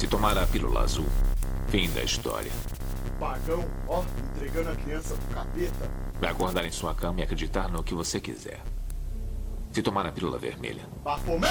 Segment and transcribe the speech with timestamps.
[0.00, 1.04] Se tomar a pílula azul,
[1.68, 2.50] fim da história.
[3.18, 4.02] Pagão, ó,
[4.34, 5.90] entregando a criança pro capeta.
[6.18, 8.62] Vai acordar em sua cama e acreditar no que você quiser.
[9.70, 11.50] Se tomar a pílula vermelha, Bafomé!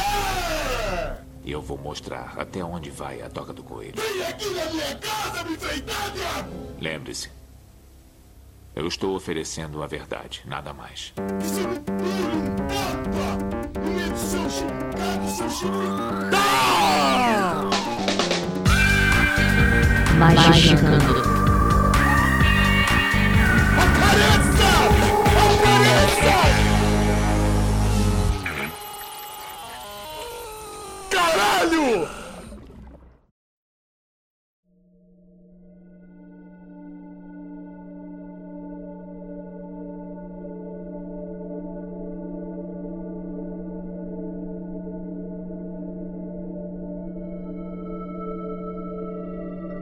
[1.45, 4.01] eu vou mostrar até onde vai a toca do coelho.
[4.01, 6.51] Vem aqui na minha casa me enfrentar, diabo!
[6.81, 7.29] Lembre-se,
[8.75, 11.13] eu estou oferecendo a verdade, nada mais.
[11.45, 13.79] Isso não pula um tapa!
[13.79, 15.49] No meio do seu chicado, seu
[20.19, 21.38] 八十个。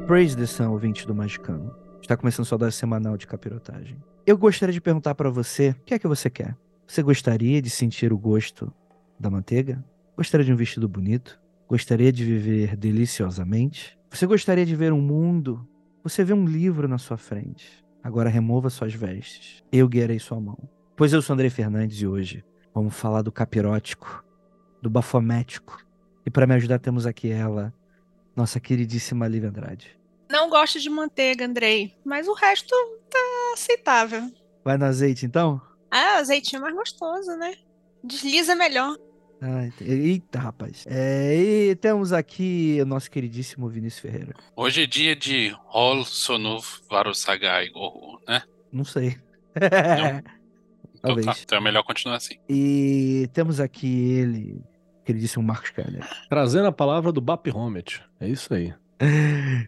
[0.07, 1.75] Praise the Sun, ouvinte do Magicano.
[2.01, 4.01] Está começando sua dose semanal de capirotagem.
[4.25, 6.55] Eu gostaria de perguntar para você, o que é que você quer?
[6.87, 8.73] Você gostaria de sentir o gosto
[9.19, 9.83] da manteiga?
[10.15, 11.37] Gostaria de um vestido bonito?
[11.67, 13.99] Gostaria de viver deliciosamente?
[14.09, 15.67] Você gostaria de ver um mundo?
[16.05, 17.83] Você vê um livro na sua frente.
[18.01, 19.61] Agora remova suas vestes.
[19.73, 20.57] Eu guiarei sua mão.
[20.95, 24.23] Pois eu sou Andrei Fernandes e hoje vamos falar do capirótico,
[24.81, 25.85] do bafomético.
[26.25, 27.73] E para me ajudar temos aqui ela,
[28.33, 29.96] nossa queridíssima Lívia Andrade.
[30.29, 32.73] Não gosto de manteiga, Andrei, mas o resto
[33.09, 33.19] tá
[33.53, 34.31] aceitável.
[34.63, 35.61] Vai no azeite então?
[35.89, 37.53] Ah, azeitinho é mais gostoso, né?
[38.03, 38.97] Desliza melhor.
[39.41, 40.83] Ah, eita, rapaz.
[40.87, 44.33] É, e temos aqui o nosso queridíssimo Vinícius Ferreira.
[44.55, 48.41] Hoje é dia de Hol Sonov Varosagai Gohu, né?
[48.71, 49.17] Não sei.
[50.99, 51.43] Então tá, Talvez.
[51.43, 52.37] então é melhor continuar assim.
[52.49, 54.61] E temos aqui ele,
[55.05, 56.03] queridíssimo Marcos Keller.
[56.27, 58.01] Trazendo a palavra do Bap Homet.
[58.19, 58.73] É isso aí.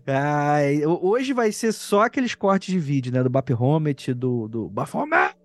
[0.08, 3.22] Ai, ho- hoje vai ser só aqueles cortes de vídeo, né?
[3.24, 5.36] Do Bap Homet, do, do Baphomet.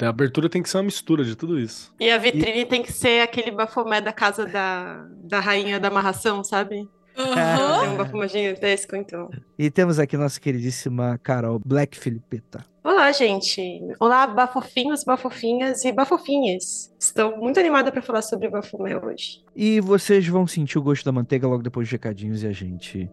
[0.00, 1.94] A abertura tem que ser uma mistura de tudo isso.
[1.98, 6.44] E a vitrine tem que ser aquele bafomé da casa da, da rainha da amarração,
[6.44, 6.86] sabe?
[7.16, 7.80] Aham.
[7.80, 9.30] Tem um bafomé gigantesco, então.
[9.58, 12.64] E temos aqui nossa queridíssima Carol Black Filipeta.
[12.84, 13.62] Olá, gente.
[14.00, 16.92] Olá, bafofinhos, bafofinhas e bafofinhas.
[17.00, 19.42] Estou muito animada para falar sobre o bafomé hoje.
[19.56, 23.08] E vocês vão sentir o gosto da manteiga logo depois dos recadinhos e a gente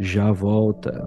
[0.00, 1.06] já volta.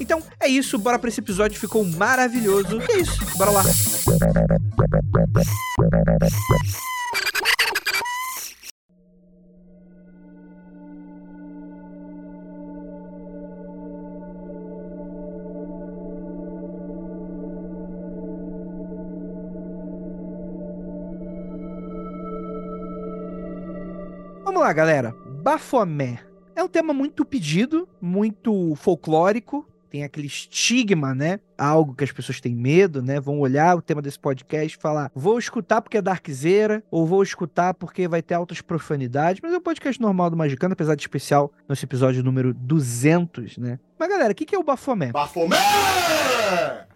[0.00, 2.80] Então é isso, bora pra esse episódio, ficou maravilhoso.
[2.88, 3.62] E é isso, bora lá.
[24.44, 25.14] Vamos lá, galera.
[25.42, 26.18] Bafomé
[26.56, 29.64] é um tema muito pedido, muito folclórico.
[29.90, 31.40] Tem aquele estigma, né?
[31.56, 33.18] Algo que as pessoas têm medo, né?
[33.18, 37.22] Vão olhar o tema desse podcast e falar: vou escutar porque é darkzeira, ou vou
[37.22, 39.40] escutar porque vai ter altas profanidades.
[39.42, 43.78] Mas é um podcast normal do Magicano, apesar de especial, nesse episódio número 200, né?
[43.98, 45.10] Mas galera, o que que é o Bafomé?
[45.10, 45.56] Bafomé!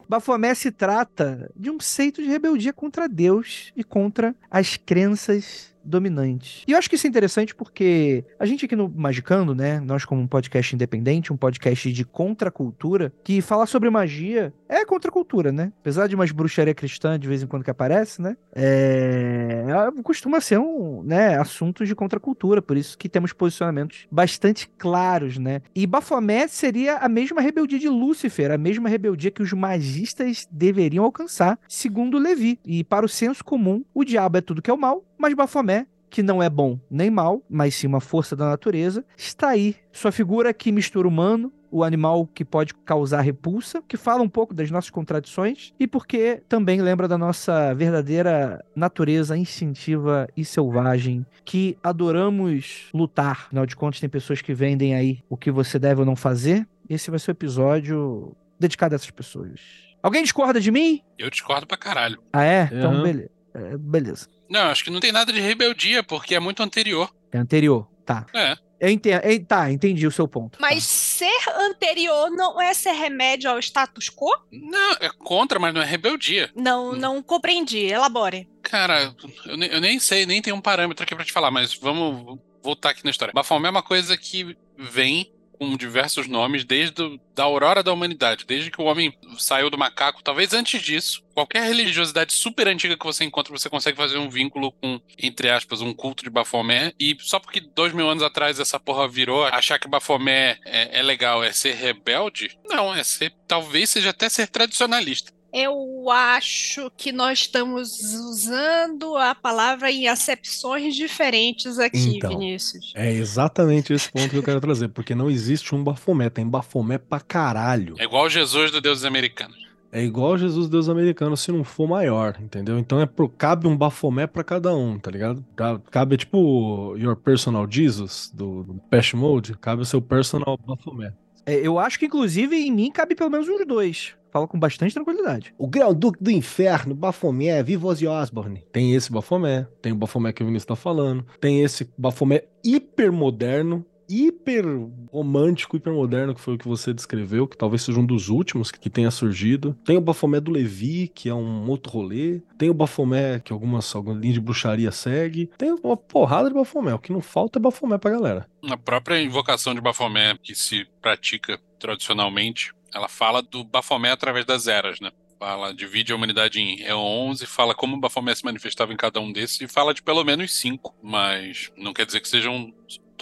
[0.08, 6.62] Bafomé se trata de um seito de rebeldia contra Deus e contra as crenças dominantes.
[6.66, 10.04] E eu acho que isso é interessante porque a gente aqui no Magicando, né, nós
[10.04, 15.72] como um podcast independente, um podcast de contracultura, que falar sobre magia é contracultura, né?
[15.80, 18.36] Apesar de umas bruxaria cristã de vez em quando que aparece, né?
[18.54, 19.64] É...
[20.02, 25.62] costuma ser um, né, assunto de contracultura, por isso que temos posicionamentos bastante claros, né?
[25.74, 31.04] E Baphomet seria a mesma rebeldia de Lúcifer, a mesma rebeldia que os magistas deveriam
[31.04, 32.58] alcançar, segundo Levi.
[32.64, 35.86] E para o senso comum, o diabo é tudo que é o mal, mas Baphomet
[36.10, 39.76] que não é bom nem mal, mas sim uma força da natureza, está aí.
[39.90, 44.52] Sua figura que mistura humano, o animal que pode causar repulsa, que fala um pouco
[44.52, 51.78] das nossas contradições e porque também lembra da nossa verdadeira natureza instintiva e selvagem, que
[51.82, 53.46] adoramos lutar.
[53.46, 56.68] Afinal de contas, tem pessoas que vendem aí o que você deve ou não fazer.
[56.90, 59.60] Esse vai ser o episódio dedicado a essas pessoas.
[60.02, 61.00] Alguém discorda de mim?
[61.18, 62.18] Eu discordo pra caralho.
[62.34, 62.68] Ah, é?
[62.70, 63.02] Então, Uhum.
[63.02, 63.30] beleza.
[63.54, 64.26] É, beleza.
[64.52, 67.10] Não, acho que não tem nada de rebeldia, porque é muito anterior.
[67.32, 67.88] É anterior.
[68.04, 68.26] Tá.
[68.34, 68.56] É.
[68.78, 69.22] Eu entendo.
[69.46, 70.58] Tá, entendi o seu ponto.
[70.60, 74.28] Mas ser anterior não é ser remédio ao status quo?
[74.50, 76.50] Não, é contra, mas não é rebeldia.
[76.54, 76.96] Não, Hum.
[76.96, 77.78] não compreendi.
[77.86, 78.48] Elabore.
[78.62, 79.14] Cara,
[79.46, 82.38] eu, ne- eu nem sei, nem tenho um parâmetro aqui pra te falar, mas vamos
[82.62, 83.32] voltar aqui na história.
[83.32, 85.32] Baphomet é uma coisa que vem
[85.62, 89.78] com diversos nomes desde o- da aurora da humanidade, desde que o homem saiu do
[89.78, 91.22] macaco, talvez antes disso.
[91.34, 95.80] Qualquer religiosidade super antiga que você encontra, você consegue fazer um vínculo com, entre aspas,
[95.80, 96.94] um culto de Baphomet.
[96.98, 101.02] E só porque dois mil anos atrás essa porra virou, achar que Baphomet é, é
[101.02, 102.58] legal é ser rebelde?
[102.68, 105.32] Não, é ser, talvez seja até ser tradicionalista.
[105.52, 112.30] Eu acho que nós estamos usando a palavra em acepções diferentes aqui, Então.
[112.30, 112.92] Vinícius.
[112.96, 116.96] É exatamente esse ponto que eu quero trazer, porque não existe um Bafomé, tem Bafomé
[116.98, 117.94] pra caralho.
[117.98, 119.60] É igual Jesus do Deus americanos.
[119.94, 122.78] É igual Jesus Deus americano, se não for maior, entendeu?
[122.78, 125.44] Então é pro, cabe um Bafomé pra cada um, tá ligado?
[125.54, 131.12] Ca- Cabe tipo Your Personal Jesus, do, do Patch Mode, cabe o seu Personal Bafomé.
[131.46, 134.14] É, eu acho que, inclusive, em mim cabe pelo menos uns dois.
[134.30, 135.54] Falo com bastante tranquilidade.
[135.58, 138.64] O Grão-Duque do Inferno, Bafomé, Viva Ozzy Osbourne.
[138.72, 143.84] Tem esse Bafomé, tem o Bafomé que o Vinícius tá falando, tem esse Bafomé hipermoderno,
[144.08, 144.64] hiper
[145.10, 148.70] romântico, hiper moderno, que foi o que você descreveu, que talvez seja um dos últimos
[148.70, 149.76] que tenha surgido.
[149.84, 152.40] Tem o Bafomé do Levi, que é um outro rolê.
[152.58, 155.50] Tem o Bafomé que algumas, alguma linha de bruxaria segue.
[155.58, 156.94] Tem uma porrada de Bafomé.
[156.94, 158.48] O que não falta é Bafomé pra galera.
[158.68, 164.66] A própria invocação de Baphomet, que se pratica tradicionalmente, ela fala do Baphomet através das
[164.66, 165.10] eras, né?
[165.38, 169.18] Fala, divide a humanidade em eons e fala como o Baphomet se manifestava em cada
[169.18, 172.72] um desses e fala de pelo menos cinco, mas não quer dizer que sejam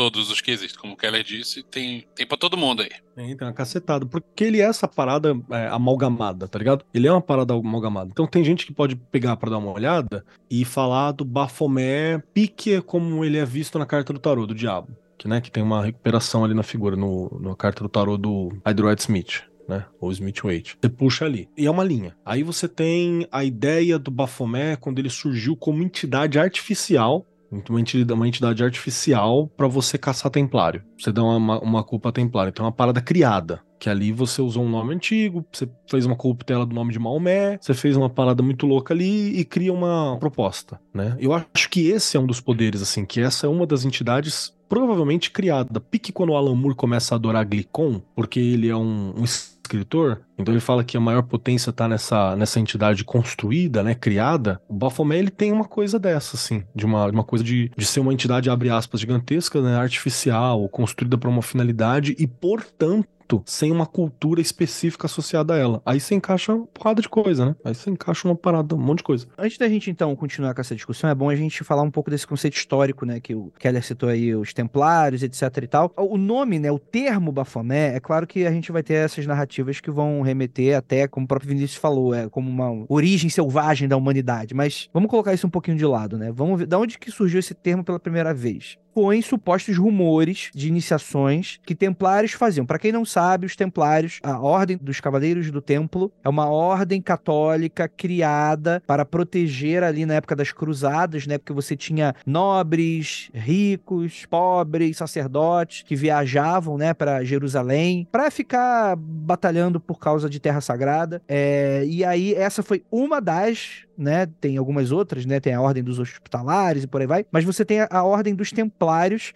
[0.00, 0.80] todos os que existem.
[0.80, 2.88] Como o Keller disse, tem, tem pra todo mundo aí.
[3.14, 4.06] Tem, tem uma cacetada.
[4.06, 6.86] Porque ele é essa parada é, amalgamada, tá ligado?
[6.94, 8.08] Ele é uma parada amalgamada.
[8.10, 12.80] Então tem gente que pode pegar pra dar uma olhada e falar do Baphomet pique
[12.80, 14.88] como ele é visto na carta do tarô do diabo.
[15.18, 18.48] Que, né, que tem uma recuperação ali na figura, no, na carta do tarô do
[18.64, 19.42] Hyde Smith.
[19.68, 19.84] Né?
[20.00, 20.78] Ou Smith Waite.
[20.80, 21.46] Você puxa ali.
[21.58, 22.16] E é uma linha.
[22.24, 27.26] Aí você tem a ideia do Baphomet quando ele surgiu como entidade artificial
[27.68, 30.82] uma entidade, uma entidade artificial pra você caçar templário.
[30.98, 32.50] Você dá uma, uma culpa a templário.
[32.50, 33.60] Então é uma parada criada.
[33.78, 37.58] Que ali você usou um nome antigo, você fez uma corruptela do nome de Maomé,
[37.58, 41.16] você fez uma parada muito louca ali e cria uma proposta, né?
[41.18, 44.54] Eu acho que esse é um dos poderes, assim, que essa é uma das entidades
[44.68, 45.80] provavelmente criada.
[45.80, 49.24] Pique quando o Alan Moore começa a adorar Glicon, porque ele é um, um
[49.70, 54.60] escritor, então ele fala que a maior potência tá nessa, nessa entidade construída, né, criada.
[54.68, 58.00] O Baphomet, ele tem uma coisa dessa, assim, de uma, uma coisa de, de ser
[58.00, 63.08] uma entidade, abre aspas, gigantesca, né, artificial, construída para uma finalidade e, portanto,
[63.46, 65.82] sem uma cultura específica associada a ela.
[65.84, 67.56] Aí você encaixa uma porrada de coisa, né?
[67.64, 69.26] Aí você encaixa uma parada, um monte de coisa.
[69.38, 72.10] Antes da gente, então, continuar com essa discussão, é bom a gente falar um pouco
[72.10, 73.20] desse conceito histórico, né?
[73.20, 75.92] Que o Keller citou aí, os templários, etc e tal.
[75.96, 76.70] O nome, né?
[76.70, 80.76] O termo Baphomet, é claro que a gente vai ter essas narrativas que vão remeter
[80.76, 84.54] até, como o próprio Vinícius falou, é como uma origem selvagem da humanidade.
[84.54, 86.32] Mas vamos colocar isso um pouquinho de lado, né?
[86.32, 88.78] Vamos ver da onde que surgiu esse termo pela primeira vez
[89.12, 92.66] em supostos rumores de iniciações que templários faziam.
[92.66, 97.00] Para quem não sabe, os templários, a Ordem dos Cavaleiros do Templo, é uma ordem
[97.00, 101.38] católica criada para proteger ali na época das cruzadas, né?
[101.38, 109.80] Porque você tinha nobres, ricos, pobres, sacerdotes que viajavam, né, para Jerusalém para ficar batalhando
[109.80, 111.22] por causa de terra sagrada.
[111.28, 114.26] É, e aí essa foi uma das né?
[114.40, 115.38] Tem algumas outras, né?
[115.38, 117.26] Tem a Ordem dos Hospitalares e por aí vai.
[117.30, 118.79] Mas você tem a, a Ordem dos Templários,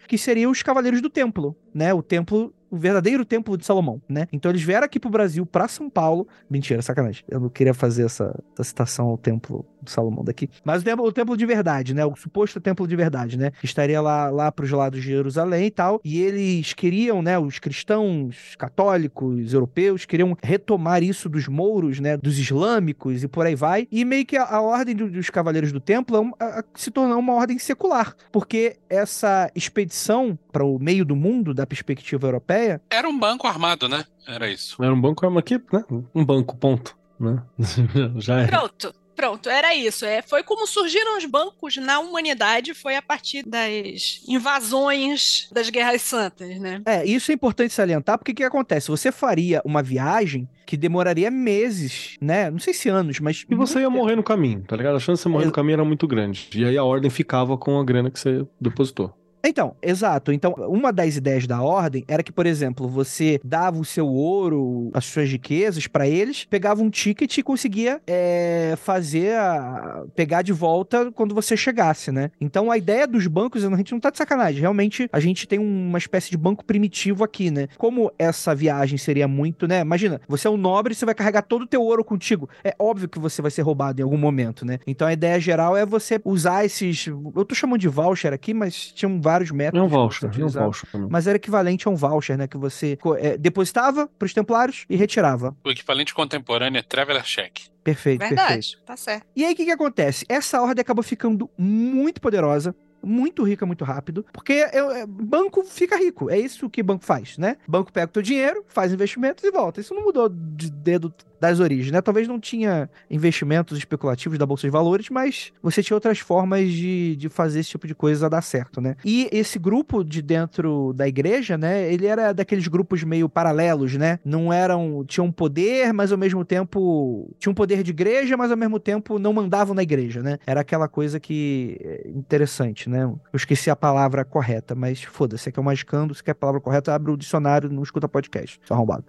[0.09, 1.93] que seriam os Cavaleiros do Templo, né?
[1.93, 4.27] O templo o verdadeiro templo de Salomão, né?
[4.33, 6.27] Então eles vieram aqui pro Brasil, pra São Paulo.
[6.51, 7.23] Mentira, sacanagem.
[7.29, 10.49] Eu não queria fazer essa, essa citação ao templo de Salomão daqui.
[10.65, 12.05] Mas o templo, o templo de verdade, né?
[12.05, 13.51] O suposto templo de verdade, né?
[13.61, 16.01] Que estaria lá, lá pros lados de Jerusalém e tal.
[16.05, 17.39] E eles queriam, né?
[17.39, 22.17] Os cristãos católicos, europeus, queriam retomar isso dos mouros, né?
[22.17, 23.87] Dos islâmicos e por aí vai.
[23.91, 26.91] E meio que a, a ordem do- dos cavaleiros do templo é a- a- se
[26.91, 28.15] tornou uma ordem secular.
[28.33, 33.89] Porque essa expedição para o meio do mundo, da perspectiva europeia, Era um banco armado,
[33.89, 34.05] né?
[34.27, 34.83] Era isso.
[34.83, 35.85] Era um banco, mas aqui, né?
[36.15, 36.97] Um banco, ponto.
[37.19, 37.43] Né?
[38.17, 38.47] Já é.
[38.47, 40.05] Pronto, pronto, era isso.
[40.05, 46.03] É, foi como surgiram os bancos na humanidade, foi a partir das invasões das guerras
[46.03, 46.83] santas, né?
[46.87, 48.89] É, isso é importante salientar, porque o que acontece?
[48.89, 52.51] Você faria uma viagem que demoraria meses, né?
[52.51, 53.45] Não sei se anos, mas.
[53.49, 54.97] E você ia morrer no caminho, tá ligado?
[54.97, 56.49] A chance de você morrer no caminho era muito grande.
[56.55, 59.15] E aí a ordem ficava com a grana que você depositou.
[59.45, 60.33] Então, exato.
[60.33, 64.91] Então, uma das ideias da ordem era que, por exemplo, você dava o seu ouro,
[64.95, 70.05] as suas riquezas pra eles, pegava um ticket e conseguia é, fazer a...
[70.15, 72.31] pegar de volta quando você chegasse, né?
[72.41, 74.61] Então, a ideia dos bancos, a gente não tá de sacanagem.
[74.61, 77.69] Realmente, a gente tem uma espécie de banco primitivo aqui, né?
[77.77, 79.81] Como essa viagem seria muito, né?
[79.81, 82.49] Imagina, você é um nobre, você vai carregar todo o teu ouro contigo.
[82.63, 84.79] É óbvio que você vai ser roubado em algum momento, né?
[84.87, 87.07] Então, a ideia geral é você usar esses...
[87.07, 89.81] Eu tô chamando de voucher aqui, mas tinham vários métodos.
[89.81, 90.91] É um voucher, é um voucher.
[90.91, 91.09] também.
[91.11, 92.47] Mas era equivalente a um voucher, né?
[92.47, 95.57] Que você é, depositava pros templários e retirava.
[95.65, 97.69] O equivalente contemporâneo é Traveler Check.
[97.83, 98.41] Perfeito, perfeito.
[98.41, 99.27] Verdade, tá certo.
[99.37, 100.25] E aí, o que, que acontece?
[100.29, 105.95] Essa ordem acabou ficando muito poderosa, muito rica, muito rápido, porque é- é- banco fica
[105.97, 106.31] rico.
[106.31, 107.59] É isso que banco faz, né?
[107.69, 109.81] Banco pega o teu dinheiro, faz investimentos e volta.
[109.81, 111.13] Isso não mudou de dedo
[111.45, 112.01] das origens, né?
[112.01, 117.17] Talvez não tinha investimentos especulativos da Bolsa de Valores, mas você tinha outras formas de,
[117.17, 118.97] de fazer esse tipo de coisa dar certo, né?
[119.05, 121.93] E esse grupo de dentro da igreja, né?
[121.93, 124.19] Ele era daqueles grupos meio paralelos, né?
[124.25, 125.05] Não eram...
[125.07, 127.31] Tinham poder, mas ao mesmo tempo...
[127.39, 130.39] Tinham poder de igreja, mas ao mesmo tempo não mandavam na igreja, né?
[130.47, 131.79] Era aquela coisa que...
[131.83, 133.03] é Interessante, né?
[133.05, 136.61] Eu esqueci a palavra correta, mas foda-se, aqui é o Magicando, se quer a palavra
[136.61, 138.61] correta, abre o dicionário, não escuta podcast.
[138.65, 139.05] Só arrombado.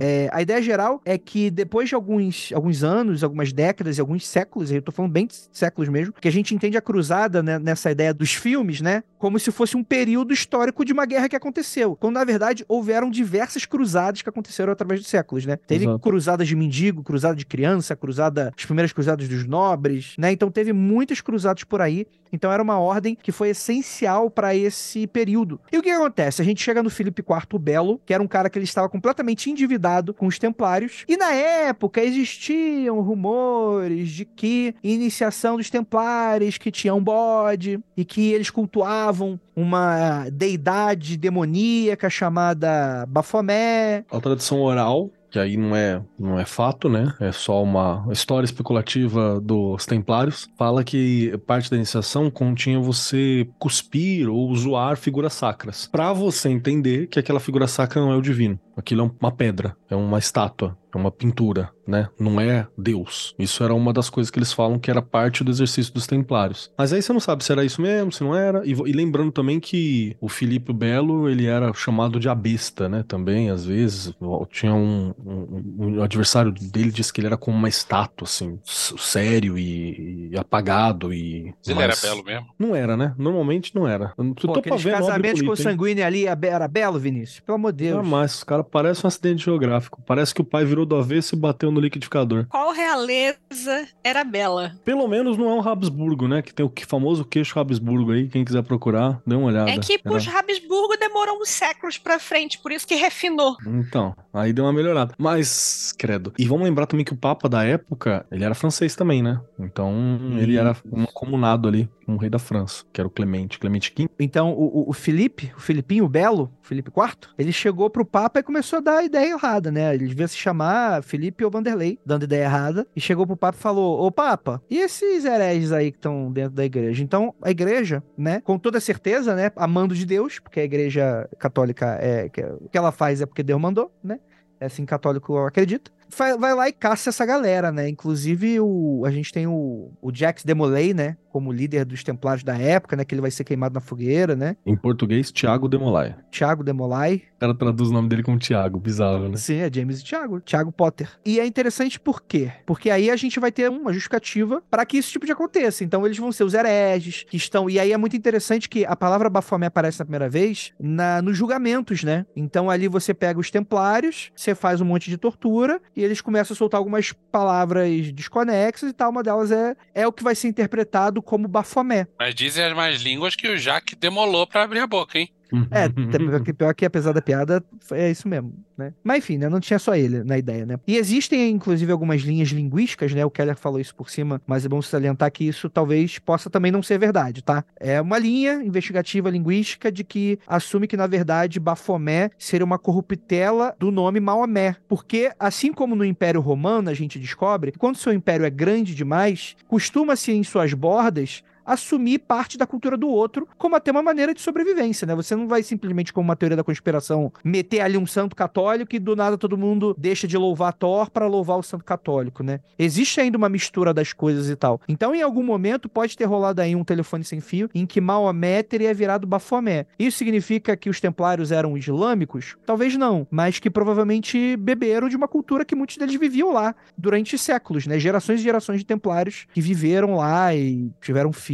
[0.00, 4.26] É, a ideia geral é que depois de alguns, alguns anos, algumas décadas e alguns
[4.26, 7.58] séculos, eu tô falando bem de séculos mesmo, que a gente entende a cruzada né,
[7.58, 9.02] nessa ideia dos filmes, né?
[9.18, 11.96] Como se fosse um período histórico de uma guerra que aconteceu.
[11.96, 15.56] Quando, na verdade, houveram diversas cruzadas que aconteceram através dos séculos, né?
[15.56, 15.98] Teve Exato.
[15.98, 20.32] cruzadas de mendigo, cruzada de criança, cruzada, as primeiras cruzadas dos nobres, né?
[20.32, 22.06] Então teve muitas cruzadas por aí.
[22.32, 25.60] Então era uma ordem que foi essencial para esse período.
[25.72, 26.40] E o que acontece?
[26.40, 29.50] A gente chega no Filipe IV Belo, que era um cara que ele estava completamente
[29.50, 31.59] endividado com os templários, e na época
[32.02, 39.38] existiam rumores de que iniciação dos templários que tinha um bode e que eles cultuavam
[39.54, 44.04] uma deidade demoníaca chamada Bafomé.
[44.10, 47.14] A tradição oral, que aí não é, não é fato, né?
[47.20, 54.28] É só uma história especulativa dos templários, fala que parte da iniciação continha você cuspir
[54.28, 55.88] ou zoar figuras sacras.
[55.90, 58.58] Pra você entender que aquela figura sacra não é o divino.
[58.80, 62.08] Aquilo é uma pedra, é uma estátua, é uma pintura, né?
[62.18, 63.34] Não é Deus.
[63.38, 66.72] Isso era uma das coisas que eles falam que era parte do exercício dos templários.
[66.78, 68.66] Mas aí você não sabe se era isso mesmo, se não era.
[68.66, 73.04] E, e lembrando também que o Filipe Belo, ele era chamado de abesta, né?
[73.06, 74.14] Também, às vezes.
[74.50, 78.58] Tinha um, um- um- o adversário dele disse que ele era como uma estátua, assim,
[78.64, 81.52] sério e, e apagado e...
[81.58, 82.46] Mas ele era belo mesmo.
[82.58, 83.14] Não era, né?
[83.18, 84.14] Normalmente não era.
[84.16, 85.46] Eu Pô, tô pra ver casamentos bonito, hein?
[85.46, 87.40] consanguíneos ali era belo, Vinícius?
[87.40, 87.96] Pelo amor de Deus.
[88.04, 90.02] Jamais, os caras parecem um acidente geográfico.
[90.06, 92.46] Parece que o pai virou do avesso e bateu no liquidificador.
[92.48, 94.72] Qual realeza era bela?
[94.84, 96.42] Pelo menos não é um Habsburgo, né?
[96.42, 98.28] Que tem o que- famoso queixo Habsburgo aí.
[98.28, 99.70] Quem quiser procurar, dê uma olhada.
[99.70, 103.56] É que Era- os Habsburgo demoram uns séculos pra frente, por isso que refinou.
[103.66, 105.14] Então, aí deu uma melhorada.
[105.18, 106.32] Mas, credo.
[106.38, 109.40] E vamos lembrar também que o Papa da época, ele era francês também, né?
[109.58, 109.92] Então,
[110.38, 113.92] ele era um comunado ali com o rei da França, que era o Clemente, Clemente
[113.96, 114.08] V.
[114.18, 118.42] Então, o, o- o Felipe, o Filipinho Belo, Felipe IV, ele chegou pro Papa e
[118.42, 119.94] começou a dar a ideia errada, né?
[119.94, 123.60] Ele devia se chamar Felipe ou Vanderlei, dando ideia errada, e chegou pro Papa e
[123.60, 127.02] falou: Ô Papa, e esses hereges aí que estão dentro da igreja?
[127.02, 131.96] Então, a igreja, né, com toda certeza, né, amando de Deus, porque a igreja católica
[132.00, 132.28] é.
[132.60, 134.18] O que ela faz é porque Deus mandou, né?
[134.58, 135.90] É assim católico acredita.
[136.16, 137.88] Vai, vai lá e caça essa galera, né?
[137.88, 141.16] Inclusive, o, a gente tem o, o Jax Demolay, né?
[141.30, 143.04] Como líder dos Templários da época, né?
[143.04, 144.56] Que ele vai ser queimado na fogueira, né?
[144.66, 146.14] Em português, Thiago Demolay.
[146.30, 147.22] Thiago Demolay.
[147.36, 149.36] O cara traduz o nome dele como Thiago, bizarro, né?
[149.36, 150.40] Sim, é James e Thiago.
[150.40, 151.08] Thiago Potter.
[151.24, 152.50] E é interessante por quê?
[152.66, 155.84] Porque aí a gente vai ter uma justificativa para que isso tipo de aconteça.
[155.84, 157.70] Então eles vão ser os hereges que estão.
[157.70, 161.36] E aí é muito interessante que a palavra Baphomet aparece na primeira vez na, nos
[161.36, 162.26] julgamentos, né?
[162.34, 166.54] Então ali você pega os templários, você faz um monte de tortura e eles começam
[166.54, 169.10] a soltar algumas palavras desconexas e tal.
[169.10, 172.08] Uma delas é, é o que vai ser interpretado como Baphomet.
[172.18, 175.30] Mas dizem as mais línguas que o Jaque demolou pra abrir a boca, hein?
[175.70, 178.92] É, pior que, pior que apesar da piada, é isso mesmo, né?
[179.02, 179.48] Mas enfim, né?
[179.48, 180.78] Não tinha só ele na ideia, né?
[180.86, 183.24] E existem, inclusive, algumas linhas linguísticas, né?
[183.24, 186.70] O Keller falou isso por cima, mas é bom salientar que isso talvez possa também
[186.70, 187.64] não ser verdade, tá?
[187.78, 193.74] É uma linha investigativa linguística de que assume que, na verdade, Bafomé seria uma corruptela
[193.78, 194.76] do nome Maomé.
[194.88, 198.94] Porque, assim como no Império Romano, a gente descobre que quando seu império é grande
[198.94, 204.34] demais, costuma-se em suas bordas assumir parte da cultura do outro como até uma maneira
[204.34, 205.14] de sobrevivência, né?
[205.14, 208.98] Você não vai simplesmente, como uma teoria da conspiração, meter ali um santo católico e
[208.98, 212.60] do nada todo mundo deixa de louvar Thor para louvar o santo católico, né?
[212.78, 214.80] Existe ainda uma mistura das coisas e tal.
[214.88, 218.62] Então, em algum momento, pode ter rolado aí um telefone sem fio em que Maomé
[218.62, 219.86] teria virado Bafomé.
[219.98, 222.56] Isso significa que os templários eram islâmicos?
[222.64, 227.36] Talvez não, mas que provavelmente beberam de uma cultura que muitos deles viviam lá durante
[227.38, 227.98] séculos, né?
[227.98, 231.49] Gerações e gerações de templários que viveram lá e tiveram filhos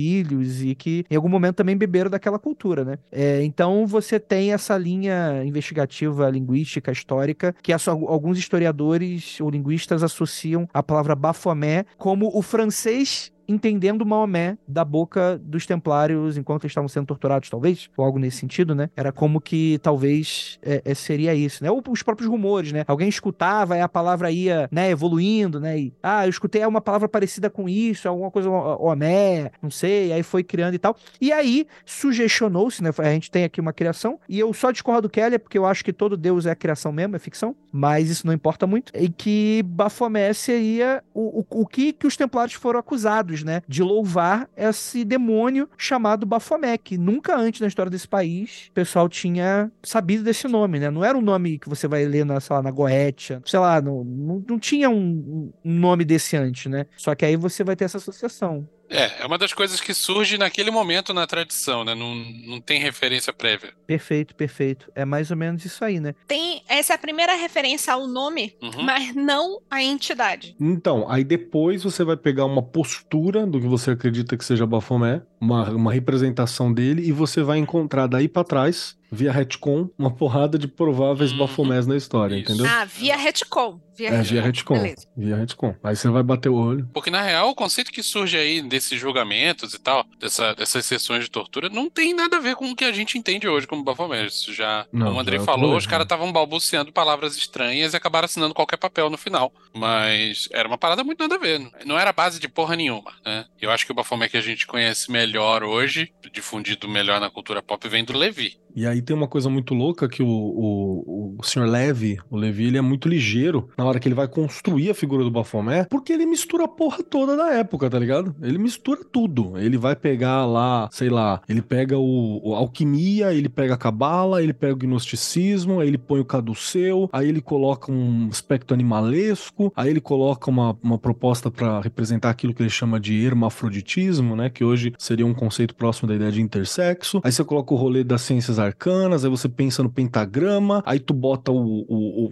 [0.63, 2.99] e que em algum momento também beberam daquela cultura, né?
[3.11, 10.69] É, então você tem essa linha investigativa, linguística, histórica, que alguns historiadores ou linguistas associam
[10.73, 16.89] a palavra Baphomet como o francês entendendo Maomé da boca dos templários enquanto eles estavam
[16.89, 18.91] sendo torturados, talvez, ou algo nesse sentido, né?
[18.97, 21.71] Era como que talvez é, é, seria isso, né?
[21.71, 22.85] Ou os próprios rumores, né?
[22.87, 25.79] Alguém escutava e a palavra ia, né, evoluindo, né?
[25.79, 30.23] E, ah, eu escutei uma palavra parecida com isso, alguma coisa Omé, não sei, aí
[30.23, 30.97] foi criando e tal.
[31.21, 32.91] E aí sugestionou-se, né?
[32.99, 35.85] A gente tem aqui uma criação, e eu só discordo do Keller, porque eu acho
[35.85, 39.63] que todo Deus é criação mesmo, é ficção, mas isso não importa muito, e que
[39.65, 43.63] Baphomet seria o, o, o que, que os templários foram acusados, né?
[43.69, 49.71] De louvar esse demônio chamado Baphomet, nunca antes na história desse país o pessoal tinha
[49.83, 50.91] sabido desse nome, né?
[50.91, 53.81] Não era um nome que você vai ler na, sei lá, na Goetia, sei lá,
[53.81, 56.87] não, não, não tinha um, um nome desse antes, né?
[56.97, 58.69] Só que aí você vai ter essa associação.
[58.89, 61.95] É, é uma das coisas que surge naquele momento na tradição, né?
[61.95, 63.73] Não, não tem referência prévia.
[63.87, 64.91] Perfeito, perfeito.
[64.95, 66.15] É mais ou menos isso aí, né?
[66.27, 68.83] Tem essa é a primeira referência ao nome, Uhum.
[68.83, 70.55] mas não à entidade.
[70.61, 75.23] Então, aí depois você vai pegar uma postura do que você acredita que seja Baphomet,
[75.41, 80.59] uma, uma representação dele, e você vai encontrar daí pra trás, via retcon, uma porrada
[80.59, 81.39] de prováveis Uhum.
[81.39, 82.53] Baphomets na história, Isso.
[82.53, 82.67] entendeu?
[82.71, 83.81] Ah, via retcon.
[83.97, 84.75] Via É, via retcon.
[84.75, 85.07] Beleza.
[85.17, 85.75] Via retcon.
[85.83, 86.87] Aí você vai bater o olho.
[86.93, 91.25] Porque, na real, o conceito que surge aí desses julgamentos e tal, dessa- dessas sessões
[91.25, 93.83] de tortura, não tem nada a ver com o que a gente entende hoje como
[93.83, 94.27] Baphomet.
[94.29, 97.97] Isso já, Não, como o André já falou, os caras estavam balbuciando palavras estranhas e
[97.97, 99.51] acabaram assinando qualquer papel no final.
[99.75, 101.67] Mas era uma parada muito nada a ver.
[101.87, 103.47] Não era base de porra nenhuma, né?
[103.59, 107.63] Eu acho que o Baphomet que a gente conhece melhor hoje, difundido melhor na cultura
[107.63, 108.59] pop, vem do Levi.
[108.75, 111.65] E aí tem uma coisa muito louca que o, o, o Sr.
[111.65, 115.25] Levi, o Levi, ele é muito ligeiro na hora que ele vai construir a figura
[115.25, 118.35] do Baphomet, porque ele mistura a porra toda da época, tá ligado?
[118.43, 119.59] Ele mistura tudo.
[119.59, 124.43] Ele vai pegar lá, sei lá, ele pega o, o alquimia, ele pega a cabala,
[124.43, 129.73] ele pega o gnosticismo, aí ele põe o caduceu, aí ele coloca um aspecto animalesco,
[129.77, 134.51] aí ele coloca uma, uma proposta pra representar aquilo que ele chama de hermafroditismo, né?
[134.51, 137.21] Que hoje seria um conceito próximo da ideia de intersexo.
[137.25, 141.13] Aí você coloca o rolê das ciências arcanas, aí você pensa no pentagrama, aí tu
[141.13, 141.85] bota o,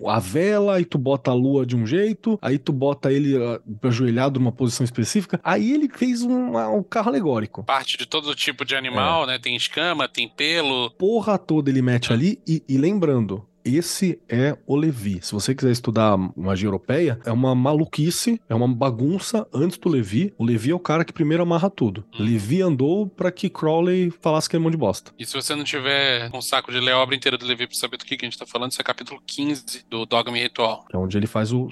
[0.02, 3.36] o- a vela, aí tu bota a lua de um jeito, aí tu bota ele
[3.36, 5.40] ah, ajoelhado numa posição específica.
[5.42, 7.64] Aí ele fez um, um carro alegórico.
[7.64, 9.38] Parte de todo tipo de animal, né?
[9.38, 10.90] Tem escama, tem pelo.
[10.92, 13.44] Porra toda ele mete ali, e, e lembrando.
[13.64, 15.20] Esse é o Levi.
[15.22, 20.34] Se você quiser estudar magia europeia, é uma maluquice, é uma bagunça antes do Levi.
[20.36, 22.04] O Levi é o cara que primeiro amarra tudo.
[22.12, 22.22] Hum.
[22.22, 25.12] Levi andou pra que Crowley falasse que é um monte de bosta.
[25.18, 27.76] E se você não tiver um saco de ler a obra inteira do Levi pra
[27.76, 30.84] saber do que, a gente tá falando, isso é capítulo 15 do Dogma e Ritual.
[30.92, 31.68] É onde ele faz o,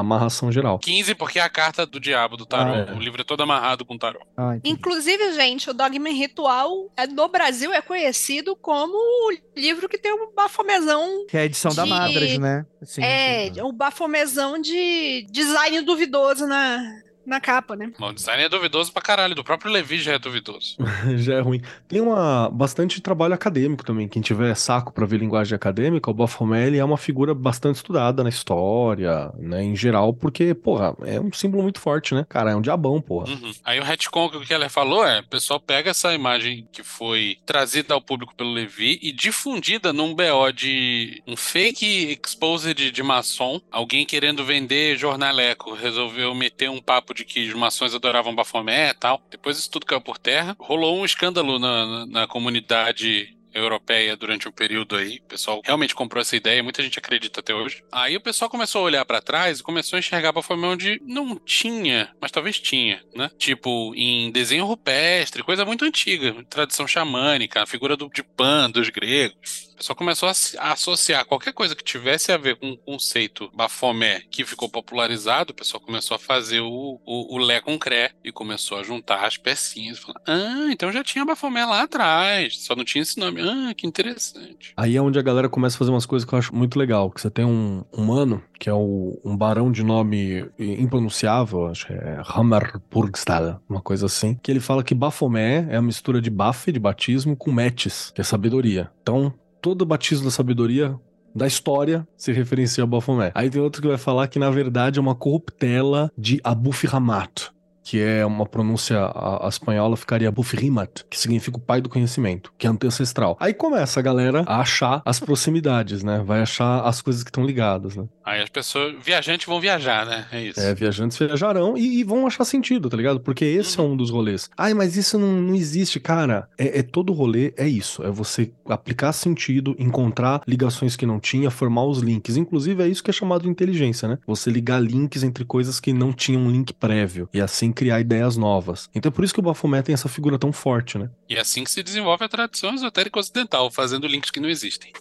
[0.00, 0.78] amarração geral.
[0.78, 2.72] 15 porque é a carta do diabo do tarô.
[2.72, 2.92] Ah, é.
[2.94, 4.20] O livro é todo amarrado com tarô.
[4.36, 4.56] Ah.
[4.64, 10.12] Inclusive, gente, o Dogma Ritual é, no Brasil é conhecido como o livro que tem
[10.12, 11.26] o bafomezão.
[11.28, 12.66] Que é a edição da de- Madras, né?
[12.82, 13.60] Sim, é, sim.
[13.62, 16.78] o bafomezão de design duvidoso na,
[17.26, 17.92] na capa, né?
[17.98, 19.34] O design é duvidoso pra caralho.
[19.34, 20.76] Do próprio Levi já é duvidoso.
[21.16, 21.60] Já é ruim.
[21.88, 24.08] Tem uma, bastante trabalho acadêmico também.
[24.08, 28.28] Quem tiver saco pra ver linguagem acadêmica, o Baphomet é uma figura bastante estudada na
[28.28, 32.26] história, né, em geral, porque, porra, é um símbolo muito forte, né?
[32.28, 33.28] Cara, é um diabão, porra.
[33.28, 33.52] Uhum.
[33.64, 37.38] Aí o retcon que o Keller falou é: o pessoal pega essa imagem que foi
[37.46, 43.02] trazida ao público pelo Levi e difundida num BO de um fake exposed de, de
[43.02, 43.60] maçom.
[43.70, 48.94] Alguém querendo vender jornaleco resolveu meter um papo de que os maçons adoravam Baphomet e
[48.94, 49.22] tal.
[49.30, 50.56] Depois isso tudo caiu por terra.
[50.58, 55.18] Rolou um escândalo na, na, na comunidade europeia durante um período aí.
[55.24, 57.82] O pessoal realmente comprou essa ideia, muita gente acredita até hoje.
[57.90, 61.36] Aí o pessoal começou a olhar pra trás e começou a enxergar Baphomet onde não
[61.36, 63.30] tinha, mas talvez tinha, né?
[63.38, 68.88] Tipo, em desenho rupestre, coisa muito antiga, tradição xamânica, a figura do, de Pan, dos
[68.88, 69.72] gregos.
[69.74, 74.26] O pessoal começou a, associar qualquer coisa que tivesse a ver com o conceito Baphomet
[74.30, 78.30] que ficou popularizado, o pessoal começou a fazer o, o, o Lé com Cré e
[78.30, 79.98] começou a juntar as pecinhas.
[79.98, 83.42] Falando, ah, então já tinha Baphomet lá atrás, só não tinha esse nome.
[83.44, 84.72] Ah, que interessante.
[84.76, 87.10] Aí é onde a galera começa a fazer umas coisas que eu acho muito legal.
[87.10, 91.92] Que você tem um humano, que é o, um barão de nome impronunciável, acho que
[91.92, 96.70] é Hammerburgstall, uma coisa assim, que ele fala que Baphomet é a mistura de Baf,
[96.70, 98.90] de batismo, com Metis, que é sabedoria.
[99.02, 100.98] Então, todo batismo da sabedoria
[101.34, 103.32] da história se referencia a Baphomet.
[103.34, 107.48] Aí tem outro que vai falar que, na verdade, é uma corruptela de Abufirramat,
[107.84, 112.52] que é uma pronúncia a, a espanhola, ficaria Bufirrimat, que significa o pai do conhecimento,
[112.56, 113.36] que é ancestral.
[113.38, 116.22] Aí começa a galera a achar as proximidades, né?
[116.24, 118.06] Vai achar as coisas que estão ligadas, né?
[118.24, 120.26] Aí as pessoas, viajantes vão viajar, né?
[120.32, 120.58] É isso.
[120.58, 123.20] É, viajantes viajarão e, e vão achar sentido, tá ligado?
[123.20, 124.48] Porque esse é um dos rolês.
[124.56, 126.48] Ai, mas isso não, não existe, cara.
[126.56, 128.02] É, é todo rolê, é isso.
[128.02, 132.38] É você aplicar sentido, encontrar ligações que não tinha, formar os links.
[132.38, 134.18] Inclusive, é isso que é chamado de inteligência, né?
[134.26, 138.36] Você ligar links entre coisas que não tinham um link prévio e assim criar ideias
[138.36, 138.88] novas.
[138.94, 141.10] Então é por isso que o Baphomet tem essa figura tão forte, né?
[141.28, 144.92] E é assim que se desenvolve a tradição esotérica ocidental, fazendo links que não existem.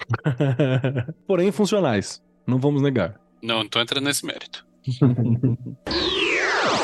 [1.25, 2.21] Porém, funcionais.
[2.45, 3.19] Não vamos negar.
[3.41, 4.65] Não, não tô entrando nesse mérito.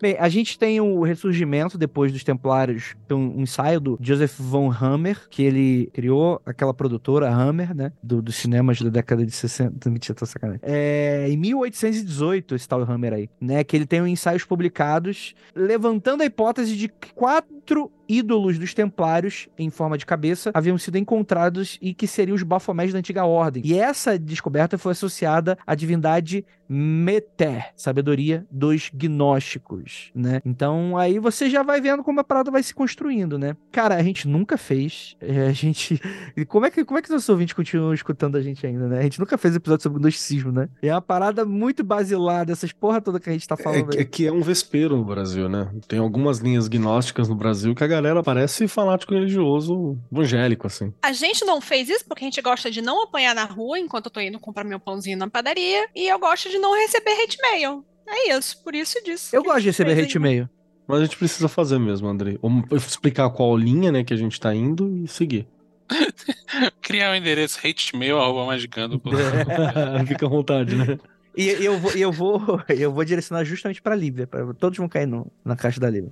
[0.00, 4.70] Bem, a gente tem o ressurgimento depois dos Templários, tem um ensaio do Joseph von
[4.70, 7.92] Hammer, que ele criou aquela produtora, Hammer, né?
[8.02, 9.88] Do, dos cinemas da década de 60.
[9.88, 10.60] Mentira, tô sacanagem.
[10.62, 13.64] É, em 1818, esse tal Hammer aí, né?
[13.64, 17.55] Que ele tem um ensaios publicados levantando a hipótese de que quatro
[18.08, 22.92] ídolos dos Templários, em forma de cabeça, haviam sido encontrados e que seriam os Bafomés
[22.92, 23.62] da antiga ordem.
[23.66, 30.40] E essa descoberta foi associada à divindade Meter, sabedoria dos gnósticos, né?
[30.44, 33.56] Então aí você já vai vendo como a parada vai se construindo, né?
[33.70, 36.00] Cara, a gente nunca fez, é, a gente...
[36.48, 38.98] Como é que, como é que os nossos ouvintes continuam escutando a gente ainda, né?
[38.98, 40.68] A gente nunca fez episódio sobre gnosticismo, né?
[40.82, 44.00] É uma parada muito basilada, essas porra toda que a gente tá É, falando aí.
[44.00, 45.70] é que é um vespeiro no Brasil, né?
[45.88, 50.92] Tem algumas linhas gnósticas no Brasil que a galera parece fanático religioso evangélico, assim.
[51.02, 54.06] A gente não fez isso porque a gente gosta de não apanhar na rua enquanto
[54.06, 55.86] eu tô indo comprar meu pãozinho na padaria.
[55.94, 57.84] E eu gosto de não receber hate mail.
[58.08, 59.34] É isso, por isso disso.
[59.34, 60.48] Eu gosto de receber hate mail.
[60.86, 62.38] Mas a gente precisa fazer mesmo, Andrei.
[62.40, 65.46] Vamos explicar qual linha, né, que a gente tá indo e seguir.
[66.80, 69.00] Criar o endereço hatemail.magicando.
[70.06, 70.98] Fica à vontade, né?
[71.36, 72.40] E eu vou, e eu vou,
[72.70, 76.10] eu vou direcionar justamente pra Lívia, pra, todos vão cair no- na caixa da Lívia.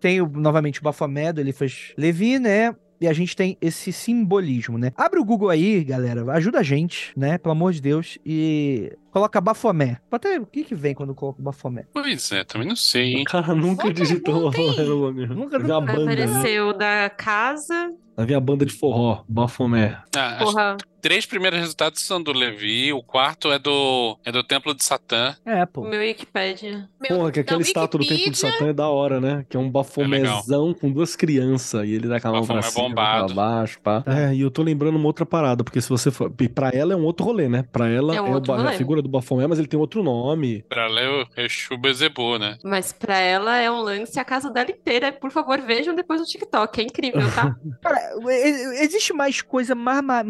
[0.00, 2.74] Tem o- novamente o Baphomet, ele fez Levi, né?
[3.02, 4.92] E a gente tem esse simbolismo, né?
[4.94, 6.22] Abre o Google aí, galera.
[6.32, 7.38] Ajuda a gente, né?
[7.38, 8.18] Pelo amor de Deus.
[8.26, 9.96] E coloca Baphomet.
[10.12, 11.86] Até o que que vem quando coloca Baphomet?
[11.94, 13.24] Pois é, também não sei, O hein?
[13.24, 14.86] cara nunca digitou hein?
[14.86, 15.34] no bagulho.
[15.34, 16.24] Nunca- Havia uma Vai banda, né?
[16.24, 17.90] aparecer o da casa.
[18.18, 19.96] Havia a banda de forró, Bafomé.
[20.14, 24.74] Ah, Porra, três primeiros resultados são do Levi, o quarto é do é do Templo
[24.74, 25.34] de Satã.
[25.44, 25.82] É, pô.
[25.82, 26.88] meu Wikipedia.
[27.08, 29.44] Porra, que aquela estátua do Templo de Satã é da hora, né?
[29.48, 33.26] Que é um bafomézão com duas crianças e ele dá aquela mão pra cima, bombado.
[33.26, 34.02] pra baixo, pá.
[34.06, 36.32] É, e eu tô lembrando uma outra parada, porque se você for...
[36.40, 37.64] e Pra ela é um outro rolê, né?
[37.72, 40.02] Pra ela É é, um ba- é a figura do Bafomé, mas ele tem outro
[40.02, 40.62] nome.
[40.68, 42.58] Pra ler o Exu Bezebu, né?
[42.64, 45.12] Mas pra ela é um lance a casa dela inteira.
[45.12, 46.80] Por favor, vejam depois no TikTok.
[46.80, 47.56] É incrível, tá?
[47.82, 47.98] Cara,
[48.80, 50.24] existe mais coisa mais ma-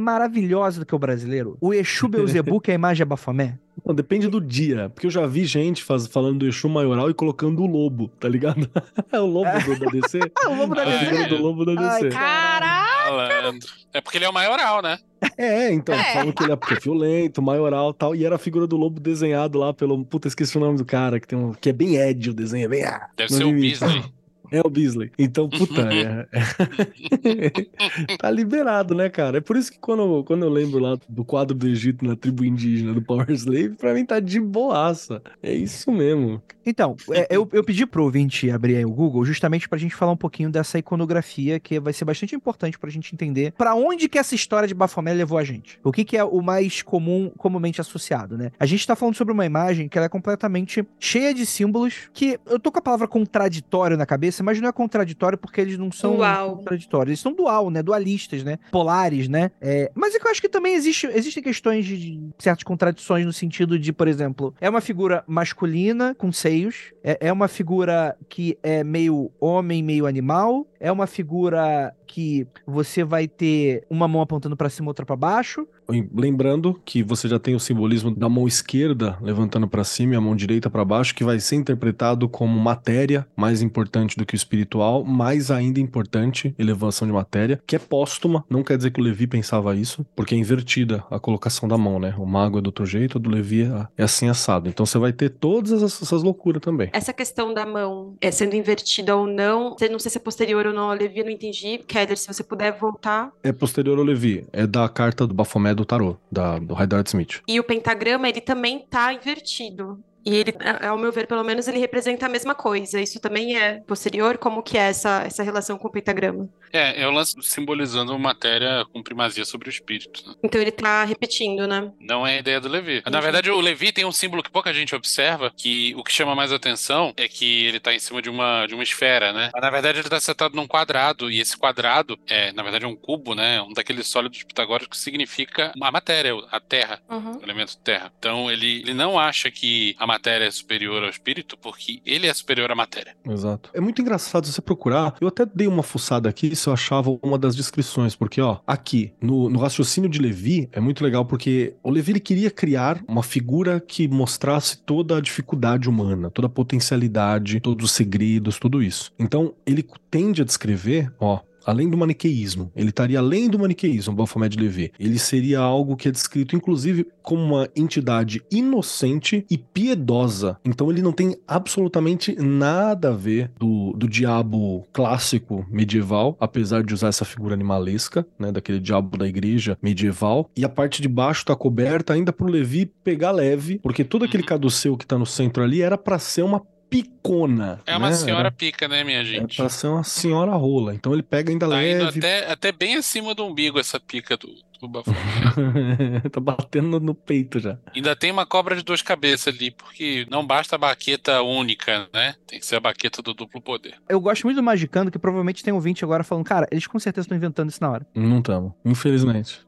[0.60, 1.56] maravilhosa do que o brasileiro?
[1.60, 3.54] O Exu Beuzebu, que é a imagem é Baphomet?
[3.84, 6.06] Não, depende do dia, porque eu já vi gente faz...
[6.06, 8.68] falando do Exu maioral e colocando o lobo, tá ligado?
[9.10, 10.20] é o lobo do, da DC.
[10.44, 11.04] Ah, o lobo da É DC.
[11.06, 12.08] figura do lobo da Ai, DC.
[12.16, 12.90] Caraca!
[13.10, 13.68] Malandro.
[13.92, 14.98] É porque ele é o maioral, né?
[15.36, 16.12] É, então, É.
[16.12, 18.76] falam que ele é porque é violento, maioral e tal, e era a figura do
[18.76, 20.04] lobo desenhado lá pelo.
[20.04, 21.52] Puta, esqueci o nome do cara, que tem um.
[21.54, 22.84] que é bem Ed o desenho, é bem.
[22.84, 24.04] ah, Deve não ser o Beasley.
[24.50, 25.10] É o Beasley.
[25.18, 26.26] Então, puta, é...
[28.18, 29.38] tá liberado, né, cara?
[29.38, 32.44] É por isso que quando, quando eu lembro lá do quadro do Egito na tribo
[32.44, 35.22] indígena do Power Slave, pra mim tá de boaça.
[35.42, 36.42] É isso mesmo.
[36.64, 40.12] Então, é, eu, eu pedi pro ouvinte abrir aí o Google justamente pra gente falar
[40.12, 44.18] um pouquinho dessa iconografia que vai ser bastante importante pra gente entender pra onde que
[44.18, 45.78] essa história de Baphomet levou a gente.
[45.82, 48.50] O que que é o mais comum, comumente associado, né?
[48.58, 52.38] A gente tá falando sobre uma imagem que ela é completamente cheia de símbolos que
[52.46, 55.90] eu tô com a palavra contraditório na cabeça, mas não é contraditório porque eles não
[55.90, 56.56] são Dual.
[56.56, 57.10] contraditórios.
[57.10, 57.82] Eles são dual, né?
[57.82, 58.58] Dualistas, né?
[58.70, 59.50] Polares, né?
[59.60, 63.24] É, mas é que eu acho que também existe, existem questões de, de certas contradições
[63.24, 68.16] no sentido de, por exemplo, é uma figura masculina com seios, é, é uma figura
[68.28, 74.20] que é meio homem, meio animal, é uma figura que você vai ter uma mão
[74.20, 75.66] apontando pra cima, outra pra baixo.
[76.12, 80.20] Lembrando que você já tem o simbolismo da mão esquerda levantando pra cima e a
[80.20, 84.36] mão direita pra baixo, que vai ser interpretado como matéria, mais importante do que o
[84.36, 88.44] espiritual, mais ainda importante, elevação de matéria, que é póstuma.
[88.48, 91.98] Não quer dizer que o Levi pensava isso, porque é invertida a colocação da mão,
[91.98, 92.14] né?
[92.18, 94.68] O mago é do outro jeito, o do Levi é- é assim assado.
[94.68, 96.88] Então você vai ter todas essas, essas loucuras também.
[96.92, 100.92] Essa questão da mão é, sendo invertida ou não, não sei se é posterior ao
[100.94, 101.78] Levi, não entendi.
[101.86, 103.32] Keller, se você puder voltar.
[103.42, 107.40] É posterior ao Levi, é da carta do Baphomet do Tarot, da, do Rider Smith.
[107.48, 110.02] E o pentagrama, ele também tá invertido.
[110.24, 110.54] E ele,
[110.86, 113.00] ao meu ver, pelo menos, ele representa a mesma coisa.
[113.00, 114.38] Isso também é posterior?
[114.38, 116.48] Como que é essa, essa relação com o pentagrama?
[116.72, 120.22] É, é o lance simbolizando matéria com primazia sobre o espírito.
[120.26, 120.34] né?
[120.42, 121.90] Então ele tá repetindo, né?
[121.98, 123.02] Não é a ideia do Levi.
[123.10, 126.34] Na verdade, o Levi tem um símbolo que pouca gente observa, que o que chama
[126.34, 129.50] mais atenção é que ele tá em cima de uma, de uma esfera, né?
[129.60, 132.96] Na verdade, ele tá sentado num quadrado, e esse quadrado é, na verdade, é um
[132.96, 133.60] cubo, né?
[133.62, 137.00] Um daqueles sólidos pitagóricos que significa a matéria, a terra.
[137.08, 137.38] Uhum.
[137.38, 138.12] o elemento terra.
[138.18, 142.34] Então ele, ele não acha que a matéria é superior ao espírito, porque ele é
[142.34, 143.16] superior à matéria.
[143.28, 143.70] Exato.
[143.72, 145.14] É muito engraçado se você procurar.
[145.20, 149.12] Eu até dei uma fuçada aqui se eu achava uma das descrições, porque, ó, aqui,
[149.20, 153.22] no, no raciocínio de Levi, é muito legal porque o Levi ele queria criar uma
[153.22, 159.12] figura que mostrasse toda a dificuldade humana, toda a potencialidade, todos os segredos, tudo isso.
[159.18, 161.40] Então, ele tende a descrever, ó.
[161.70, 164.92] Além do maniqueísmo, ele estaria além do maniqueísmo, Baphomet de Levi.
[164.98, 170.58] Ele seria algo que é descrito, inclusive, como uma entidade inocente e piedosa.
[170.64, 176.92] Então ele não tem absolutamente nada a ver do, do diabo clássico medieval, apesar de
[176.92, 180.50] usar essa figura animalesca, né, daquele diabo da igreja medieval.
[180.56, 184.42] E a parte de baixo tá coberta ainda pro Levi pegar leve, porque todo aquele
[184.42, 184.48] Uhum.
[184.48, 187.80] caduceu que tá no centro ali era pra ser uma picona.
[187.86, 188.14] É uma né?
[188.16, 189.56] senhora Era- pica, né, minha é gente?
[189.56, 190.92] pra ser uma senhora rola.
[190.94, 192.18] Então ele pega ainda Tá indo leve.
[192.18, 194.48] até, até bem acima do umbigo essa pica do,
[194.80, 195.20] do Baphomet.
[196.30, 197.78] tá batendo no peito já.
[197.94, 202.34] Ainda tem uma cobra de duas cabeças ali, porque não basta a baqueta única, né?
[202.46, 203.94] Tem que ser a baqueta do duplo poder.
[204.08, 206.98] Eu gosto muito do Magicando, que provavelmente tem um ouvinte agora falando, cara, eles com
[206.98, 208.06] certeza estão inventando isso na hora.
[208.14, 208.74] Não tamo.
[208.84, 209.60] Infelizmente.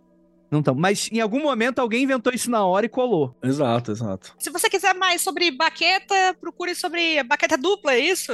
[0.52, 0.74] Não estão.
[0.74, 3.34] Mas em algum momento alguém inventou isso na hora e colou.
[3.42, 4.34] Exato, exato.
[4.38, 8.32] Se você quiser mais sobre baqueta, procure sobre baqueta dupla, é isso?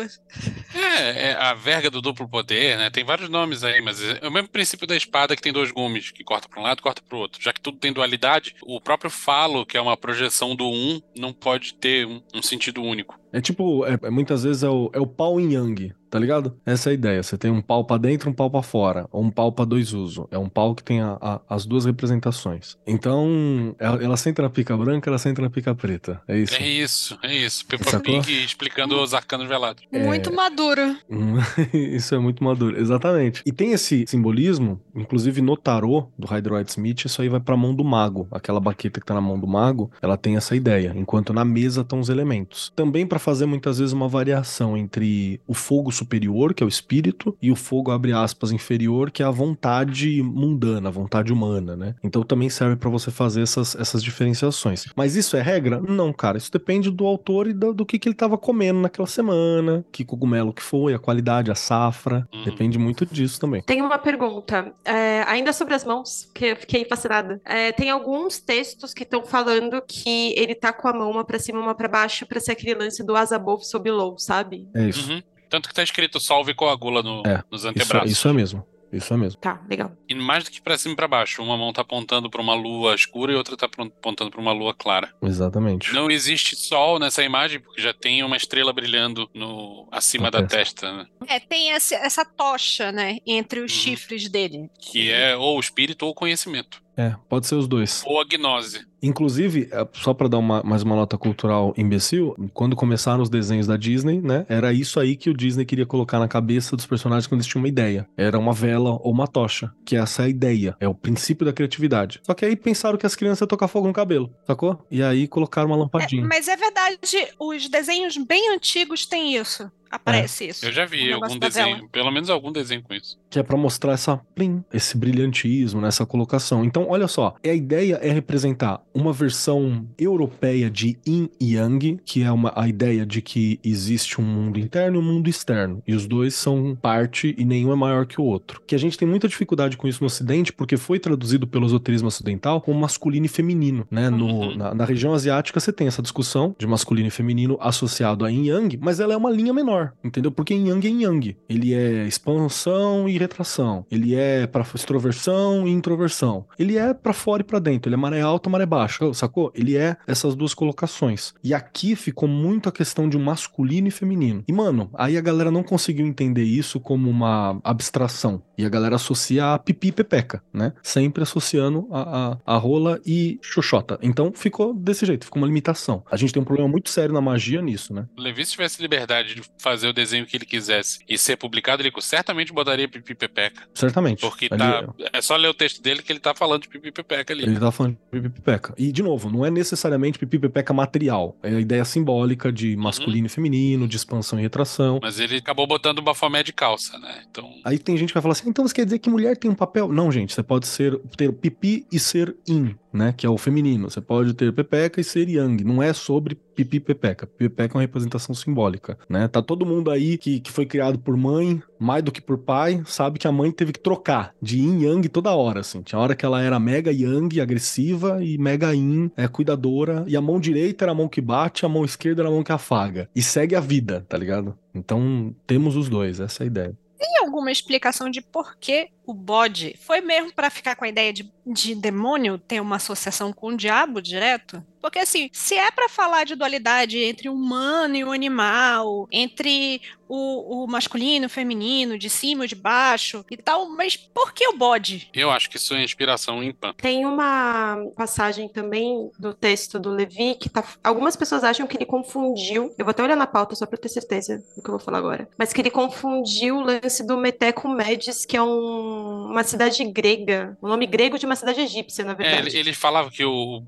[0.75, 2.91] É, é a verga do duplo poder, né?
[2.91, 6.11] Tem vários nomes aí, mas é o mesmo princípio da espada que tem dois gumes,
[6.11, 7.41] que corta para um lado e corta para o outro.
[7.41, 11.33] Já que tudo tem dualidade, o próprio falo, que é uma projeção do um, não
[11.33, 13.19] pode ter um, um sentido único.
[13.33, 16.57] É tipo, é, é- muitas vezes é o, é o pau em yang, tá ligado?
[16.65, 17.23] Essa é a ideia.
[17.23, 19.93] Você tem um pau pra dentro, um pau pra fora, ou um pau pra dois
[19.93, 20.27] usos.
[20.31, 22.77] É um pau que tem a- a- as duas representações.
[22.87, 26.21] Então, ela, ela senta na pica branca, ela senta na pica preta.
[26.27, 26.55] É isso.
[26.57, 27.67] É isso, é isso.
[27.67, 28.01] Peppa?
[28.01, 29.83] Pig explicando os arcanos velados.
[29.93, 30.97] Muito maduro.
[31.73, 33.43] Isso é muito maduro, exatamente.
[33.45, 37.75] E tem esse simbolismo, inclusive no tarô do White Smith, isso aí vai pra mão
[37.75, 38.27] do mago.
[38.31, 41.81] Aquela baqueta que tá na mão do mago, ela tem essa ideia, enquanto na mesa
[41.83, 42.73] estão os elementos.
[42.75, 47.37] Também pra fazer muitas vezes uma variação entre o fogo superior, que é o espírito,
[47.41, 51.95] e o fogo abre aspas inferior, que é a vontade mundana, a vontade humana, né?
[52.03, 54.87] Então também serve pra você fazer essas, essas diferenciações.
[54.97, 55.81] Mas isso é regra?
[55.81, 59.07] Não, cara, isso depende do autor e do, do que, que ele tava comendo naquela
[59.07, 62.27] semana, que cogumelo que foi, a qualidade, a safra.
[62.33, 62.45] Uhum.
[62.45, 63.63] Depende muito disso também.
[63.63, 67.41] Tem uma pergunta, é, ainda sobre as mãos, que eu fiquei fascinada.
[67.45, 71.39] É, tem alguns textos que estão falando que ele tá com a mão uma pra
[71.39, 74.69] cima, uma pra baixo, pra ser aquele lance do as above sob low, sabe?
[74.75, 75.11] É isso.
[75.11, 75.23] Uhum.
[75.49, 78.11] Tanto que tá escrito salve coagula no, É, nos Isso, antebraços.
[78.11, 78.67] isso é mesmo.
[78.91, 79.39] Isso é mesmo.
[79.39, 79.93] Tá, legal.
[80.09, 81.43] E mais do que pra cima e pra baixo.
[81.43, 84.51] Uma mão tá apontando pra uma lua escura e outra tá apon- apontando pra uma
[84.53, 85.13] lua clara.
[85.23, 85.93] Exatamente.
[85.93, 90.91] Não existe sol nessa imagem, porque já tem uma estrela brilhando no acima da testa.
[90.91, 91.07] né?
[91.27, 93.79] É, tem esse- essa tocha, né, entre os Uhum.
[93.79, 94.71] chifres dele.
[94.81, 96.81] Que é ou o espírito ou o conhecimento.
[96.99, 98.03] É, pode ser os dois.
[98.05, 98.85] Ou a gnose.
[99.01, 103.69] Inclusive, é, só pra dar uma- mais uma nota cultural imbecil, quando começaram os desenhos
[103.69, 107.29] da Disney, né, era isso aí que o Disney queria colocar na cabeça dos personagens
[107.29, 108.09] quando eles tinham uma ideia.
[108.17, 111.53] Era uma vela ou uma tocha, que essa é a ideia, é o princípio da
[111.53, 112.21] criatividade.
[112.25, 114.85] Só que aí pensaram que as crianças iam tocar fogo no cabelo, sacou?
[114.91, 116.27] E aí colocaram uma É, lampadinha.
[116.27, 116.99] mas é verdade,
[117.39, 119.71] os desenhos bem antigos têm isso.
[119.91, 120.67] Aparece isso.
[120.67, 121.89] Eu já vi negócio algum desenho, vela.
[121.91, 123.19] pelo menos algum desenho com isso.
[123.31, 126.65] que é pra mostrar essa plim, esse brilhantismo nessa colocação.
[126.65, 132.23] Então, olha só, a ideia é representar uma versão europeia de yin e yang, que
[132.23, 135.95] é uma, a ideia de que existe um mundo interno e um mundo externo, e
[135.95, 138.63] os dois são parte e nenhum é maior que o outro.
[138.67, 142.09] Que a gente tem muita dificuldade com isso no ocidente, porque foi traduzido pelo esoterismo
[142.09, 144.09] ocidental como masculino e feminino, né?
[144.11, 144.57] No, Uhum.
[144.57, 148.45] na, na região asiática você tem essa discussão de masculino e feminino associado a yin
[148.45, 150.31] e yang, mas ela é uma linha menor, entendeu?
[150.31, 151.37] Porque yang é yang.
[151.49, 153.85] Ele é expansão e retração.
[153.91, 156.47] Ele é pra extroversão e introversão.
[156.59, 157.89] Ele é pra fora e pra dentro.
[157.89, 159.53] Ele é maré alta, maré baixa, sacou?
[159.55, 161.35] Ele é essas duas colocações.
[161.43, 164.45] E aqui ficou muito a questão de um masculino e feminino.
[164.47, 168.43] E mano, aí a galera não conseguiu entender isso como uma abstração.
[168.57, 170.73] E a galera associa a pipi e pepeca, né?
[170.83, 173.99] Sempre associando a, a, a rola e xoxota.
[174.03, 176.03] Então ficou desse jeito, ficou uma limitação.
[176.11, 178.07] A gente tem um problema muito sério na magia nisso, né?
[178.17, 181.93] Levi, se tivesse liberdade de fazer o desenho que ele quisesse e ser publicado, ele
[182.01, 183.69] certamente botaria Pipi Pepeca.
[183.75, 184.21] Certamente.
[184.21, 184.95] Porque Ali- tá.
[185.13, 187.43] É só ler o texto dele que ele tá falando de Pipi Pepeca ali.
[187.43, 188.75] Ele tá falando de pipi pepeca.
[188.79, 191.37] E, de novo, não é necessariamente pipi pepeca material.
[191.43, 194.99] É a ideia simbólica de masculino e feminino, de expansão e retração.
[195.03, 197.23] Mas ele acabou botando o bafomé de calça, né?
[197.31, 197.51] Então.
[197.65, 199.55] Aí tem gente que vai falar assim, então você quer dizer que mulher tem um
[199.55, 199.89] papel?
[199.89, 203.15] Não, gente, você pode ser ter pipi e ser in, né?
[203.17, 203.91] Que é o feminino.
[203.91, 205.63] Você pode ter pepeca e ser yang.
[205.65, 207.27] Não é sobre pipi pepeca.
[207.27, 209.29] Pepeca é uma representação simbólica, né?
[209.29, 212.83] Tá todo mundo aí que, que foi criado por mãe, mais do que por pai,
[212.85, 215.83] sabe que a mãe teve que trocar de yin yang toda hora, assim.
[215.83, 220.05] Tinha hora que ela era mega yang, agressiva, e mega yin, é, cuidadora.
[220.07, 222.43] E a mão direita era a mão que bate, a mão esquerda era a mão
[222.43, 223.09] que afaga.
[223.15, 224.57] E segue a vida, tá ligado?
[224.75, 226.79] Então, temos os dois, essa é a ideia.
[226.99, 231.13] Tem alguma explicação de por que o bode foi mesmo pra ficar com a ideia
[231.13, 234.65] de, de demônio ter uma associação com o diabo direto?
[234.81, 239.81] Porque assim, se é pra falar de dualidade entre o humano e o animal, entre
[240.09, 244.33] o, o masculino e o feminino, de cima e de baixo e tal, mas por
[244.33, 245.11] que o bode?
[245.13, 246.73] Eu acho que isso é inspiração em Pan.
[246.77, 250.65] Tem uma passagem também do texto do Levi que tá.
[250.83, 252.75] Algumas pessoas acham que ele confundiu.
[252.79, 254.99] Eu vou até olhar na pauta só pra ter certeza do que eu vou falar
[254.99, 255.29] agora.
[255.37, 260.57] Mas que ele confundiu o lance do Meteco Medes, que é um- uma cidade grega.
[260.63, 262.49] O nome grego de uma cidade egípcia, na É, verdade.
[262.49, 263.63] ele, ele falava que o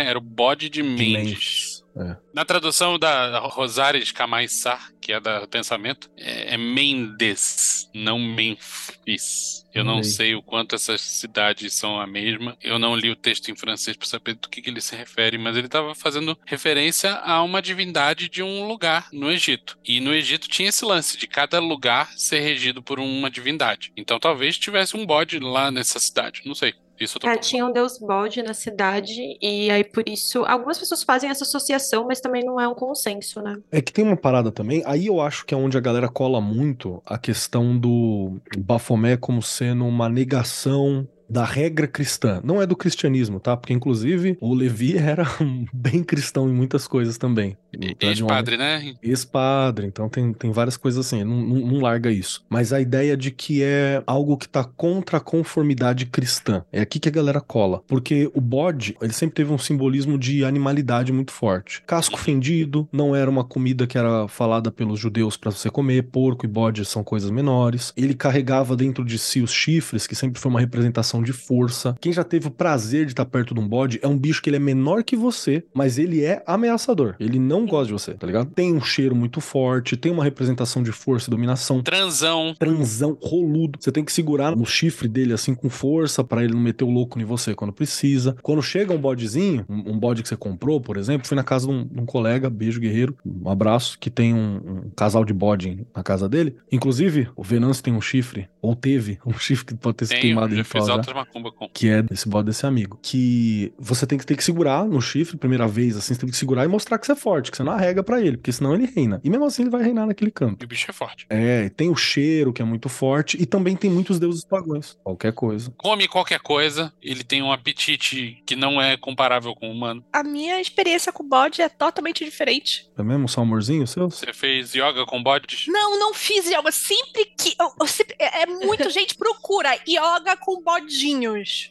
[0.00, 1.12] Bafomé era o bode de Mendes.
[1.12, 2.16] Mendes, é.
[2.32, 9.60] Na tradução da Rosares Camaissar, que é da pensamento, é, é Mendes, não Memphis.
[9.72, 12.56] Eu não sei o quanto essas cidades são a mesma.
[12.60, 15.38] Eu não li o texto em francês para saber do que, que ele se refere,
[15.38, 19.78] mas ele estava fazendo referência a uma divindade de um lugar no Egito.
[19.84, 23.92] E no Egito tinha esse lance de cada lugar ser regido por uma divindade.
[23.96, 26.42] Então talvez tivesse um bode lá nessa cidade.
[26.44, 26.74] Não sei.
[27.00, 30.44] Isso eu tô É, tinha um deus bode na cidade, e aí por isso.
[30.44, 33.56] Algumas pessoas fazem essa associação, mas também não é um consenso, né?
[33.72, 36.40] É que tem uma parada também, aí eu acho que é onde a galera cola
[36.40, 42.40] muito a questão do Bafomé como sendo uma negação da regra cristã.
[42.44, 43.56] Não é do cristianismo, tá?
[43.56, 45.24] Porque, inclusive, o Levi era
[45.72, 47.56] bem cristão em muitas coisas também.
[48.00, 48.94] Ex-padre, né?
[49.02, 52.44] Ex-padre, então tem, tem várias coisas assim, não, não, não larga isso.
[52.48, 56.64] Mas a ideia de que é algo que tá contra a conformidade cristã.
[56.72, 57.82] É aqui que a galera cola.
[57.86, 61.82] Porque o bode, ele sempre teve um simbolismo de animalidade muito forte.
[61.86, 66.04] Casco fendido, não era uma comida que era falada pelos judeus pra você comer.
[66.10, 67.92] Porco e bode são coisas menores.
[67.96, 71.96] Ele carregava dentro de si os chifres, que sempre foi uma representação de força.
[72.00, 74.50] Quem já teve o prazer de estar perto de um bode é um bicho que
[74.50, 77.14] ele é menor que você, mas ele é ameaçador.
[77.18, 78.50] Ele não gosta de você, tá ligado?
[78.50, 81.82] Tem um cheiro muito forte, tem uma representação de força e dominação.
[81.82, 82.54] Transão.
[82.58, 83.78] Transão, roludo.
[83.80, 86.90] Você tem que segurar no chifre dele assim com força pra ele não meter o
[86.90, 88.36] louco em você quando precisa.
[88.42, 91.66] Quando chega um bodezinho, um, um bode que você comprou, por exemplo, fui na casa
[91.66, 95.32] de um, de um colega, beijo guerreiro, um abraço, que tem um, um casal de
[95.32, 96.56] bode na casa dele.
[96.70, 100.22] Inclusive, o Venâncio tem um chifre, ou teve um chifre que pode ter se Tenho,
[100.22, 101.68] queimado em fiz já macumba com.
[101.68, 102.98] que é esse bode desse amigo.
[103.02, 106.36] Que você tem que ter que segurar no chifre, primeira vez, assim, você tem que
[106.36, 108.74] segurar e mostrar que você é forte, que você não arrega pra ele, porque senão
[108.74, 109.20] ele reina.
[109.24, 110.62] E mesmo assim ele vai reinar naquele canto.
[110.62, 111.26] E o bicho é forte.
[111.30, 114.98] É, tem o cheiro, que é muito forte, e também tem muitos deuses pagãos.
[115.02, 115.72] Qualquer coisa.
[115.76, 120.04] Come qualquer coisa, ele tem um apetite que não é comparável com o humano.
[120.12, 122.88] A minha experiência com o bode é totalmente diferente.
[122.96, 123.28] É mesmo?
[123.28, 124.10] Só amorzinho seu?
[124.10, 125.64] Você fez yoga com bodes?
[125.68, 126.70] Não, não fiz yoga.
[126.72, 127.54] Sempre que.
[127.58, 130.99] eu- eu sempre- é, é muito, gente, procura yoga com bode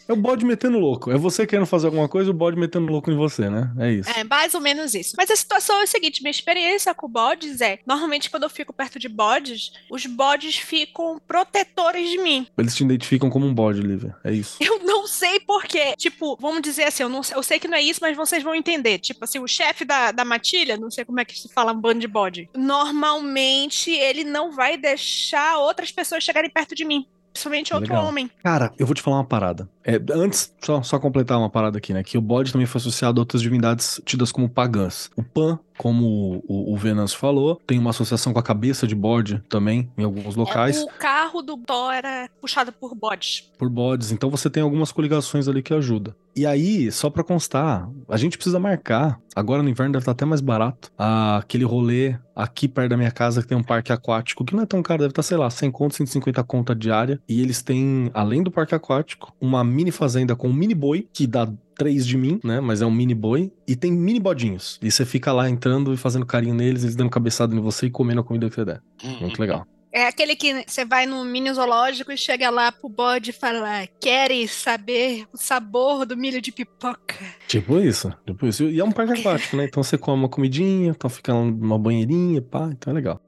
[0.07, 1.11] É o bode metendo louco.
[1.11, 3.71] É você querendo fazer alguma coisa, o bode metendo louco em você, né?
[3.79, 4.09] É isso.
[4.09, 5.15] É mais ou menos isso.
[5.17, 8.73] Mas a situação é a seguinte: minha experiência com bodes é: normalmente quando eu fico
[8.73, 12.47] perto de bodes, os bodes ficam protetores de mim.
[12.58, 14.15] Eles te identificam como um bode, Lívia.
[14.23, 14.58] É isso.
[14.60, 15.93] Eu não sei porquê.
[15.97, 18.43] Tipo, vamos dizer assim, eu, não, sei- eu sei que não é isso, mas vocês
[18.43, 18.99] vão entender.
[18.99, 21.79] Tipo assim, o chefe da, da matilha, não sei como é que se fala um
[21.79, 22.49] bando de bode.
[22.56, 27.06] Normalmente ele não vai deixar outras pessoas chegarem perto de mim.
[27.34, 28.08] Principalmente outro Legal.
[28.08, 28.30] homem.
[28.44, 29.69] Cara, eu vou te falar uma parada.
[29.84, 32.04] É, antes, só, só completar uma parada aqui, né?
[32.04, 35.10] Que o bode também foi associado a outras divindades tidas como pagãs.
[35.15, 39.42] O Pan, como o, o Venâncio falou, tem uma associação com a cabeça de bode
[39.48, 43.50] também, em alguns locais, O carro do Thor era puxado por bodes.
[43.58, 44.12] por bodes.
[44.12, 46.13] Então você tem algumas coligações ali que ajudam.
[46.36, 49.19] E aí, só pra constar, a gente precisa marcar.
[49.34, 50.92] Agora no inverno deve estar até mais barato.
[50.98, 54.63] ah, aquele rolê aqui perto da minha casa que tem um parque aquático, que não
[54.63, 57.21] é tão caro, deve estar, sei lá, 100 conto, 150 conto a diária.
[57.27, 61.25] E eles têm, além do parque aquático, uma mini fazenda com um mini boi, que
[61.25, 61.50] dá
[61.80, 62.60] três de mim, né?
[62.60, 63.52] Mas é um mini boi.
[63.65, 64.77] E tem mini bodinhos.
[64.84, 67.90] E você fica lá entrando e fazendo carinho neles, eles dando cabeçada em você e
[67.90, 68.82] comendo a comida que você der.
[69.21, 69.65] Muito legal.
[69.92, 73.88] É aquele que você vai no mini zoológico e chega lá pro bode e fala:
[74.00, 77.15] Queres saber o sabor do milho de pipoca?
[77.48, 78.65] Tipo isso, tipo isso.
[78.65, 79.65] E é um parque aquático, né?
[79.65, 83.19] Então você come uma comidinha, então fica numa banheirinha, pá, então é legal.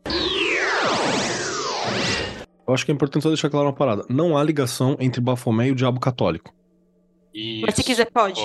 [2.68, 4.06] Eu acho que é importante só deixar claro uma parada.
[4.08, 6.54] Não há ligação entre Bafomé e o diabo católico.
[7.61, 8.41] Mas se quiser, pode.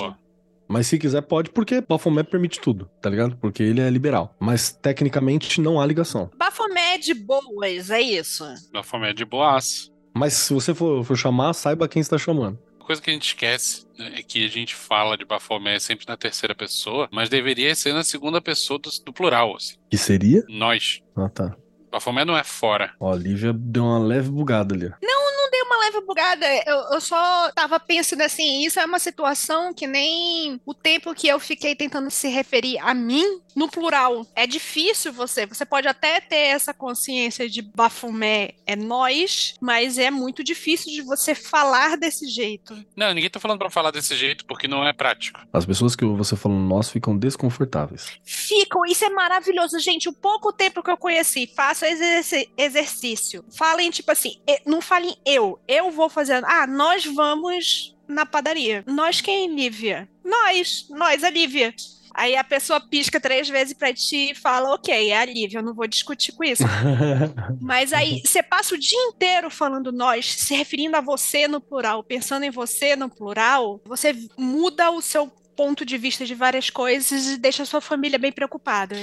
[0.67, 3.37] Mas se quiser, pode, porque Bafomé permite tudo, tá ligado?
[3.37, 4.35] Porque ele é liberal.
[4.39, 6.29] Mas tecnicamente não há ligação.
[6.35, 8.43] Bafomé é de boas, é isso.
[8.73, 9.89] Bafomé é de boas.
[10.13, 12.59] Mas se você for, for chamar, saiba quem está chamando.
[12.75, 16.05] Uma coisa que a gente esquece né, é que a gente fala de Bafomé sempre
[16.07, 19.75] na terceira pessoa, mas deveria ser na segunda pessoa do, do plural, assim.
[19.89, 20.43] Que seria?
[20.49, 21.01] Nós.
[21.15, 21.55] Ah, tá.
[21.91, 22.93] Bafomé não é fora.
[22.99, 24.91] Ó, a Lívia deu uma leve bugada ali.
[25.01, 29.73] Não dei uma leve bugada, eu, eu só tava pensando assim: isso é uma situação
[29.73, 34.25] que nem o tempo que eu fiquei tentando se referir a mim no plural.
[34.35, 40.11] É difícil você, você pode até ter essa consciência de Bafomé é nós, mas é
[40.11, 42.77] muito difícil de você falar desse jeito.
[42.95, 45.39] Não, ninguém tá falando pra falar desse jeito porque não é prático.
[45.51, 48.19] As pessoas que você falou nós ficam desconfortáveis.
[48.23, 50.07] Ficam, isso é maravilhoso, gente.
[50.07, 53.43] O pouco tempo que eu conheci, faça esse exercício.
[53.55, 54.35] Falem, tipo assim,
[54.65, 55.36] não falem eu.
[55.67, 56.43] Eu vou fazer.
[56.45, 58.83] Ah, nós vamos na padaria.
[58.87, 60.07] Nós quem, Lívia?
[60.23, 61.73] Nós, nós, a Lívia.
[62.17, 65.63] Aí a pessoa pisca três vezes pra ti e fala, ok, é a Lívia, eu
[65.63, 66.63] não vou discutir com isso.
[67.61, 72.03] Mas aí você passa o dia inteiro falando nós, se referindo a você no plural,
[72.03, 77.27] pensando em você no plural, você muda o seu ponto de vista de várias coisas
[77.27, 78.95] e deixa a sua família bem preocupada.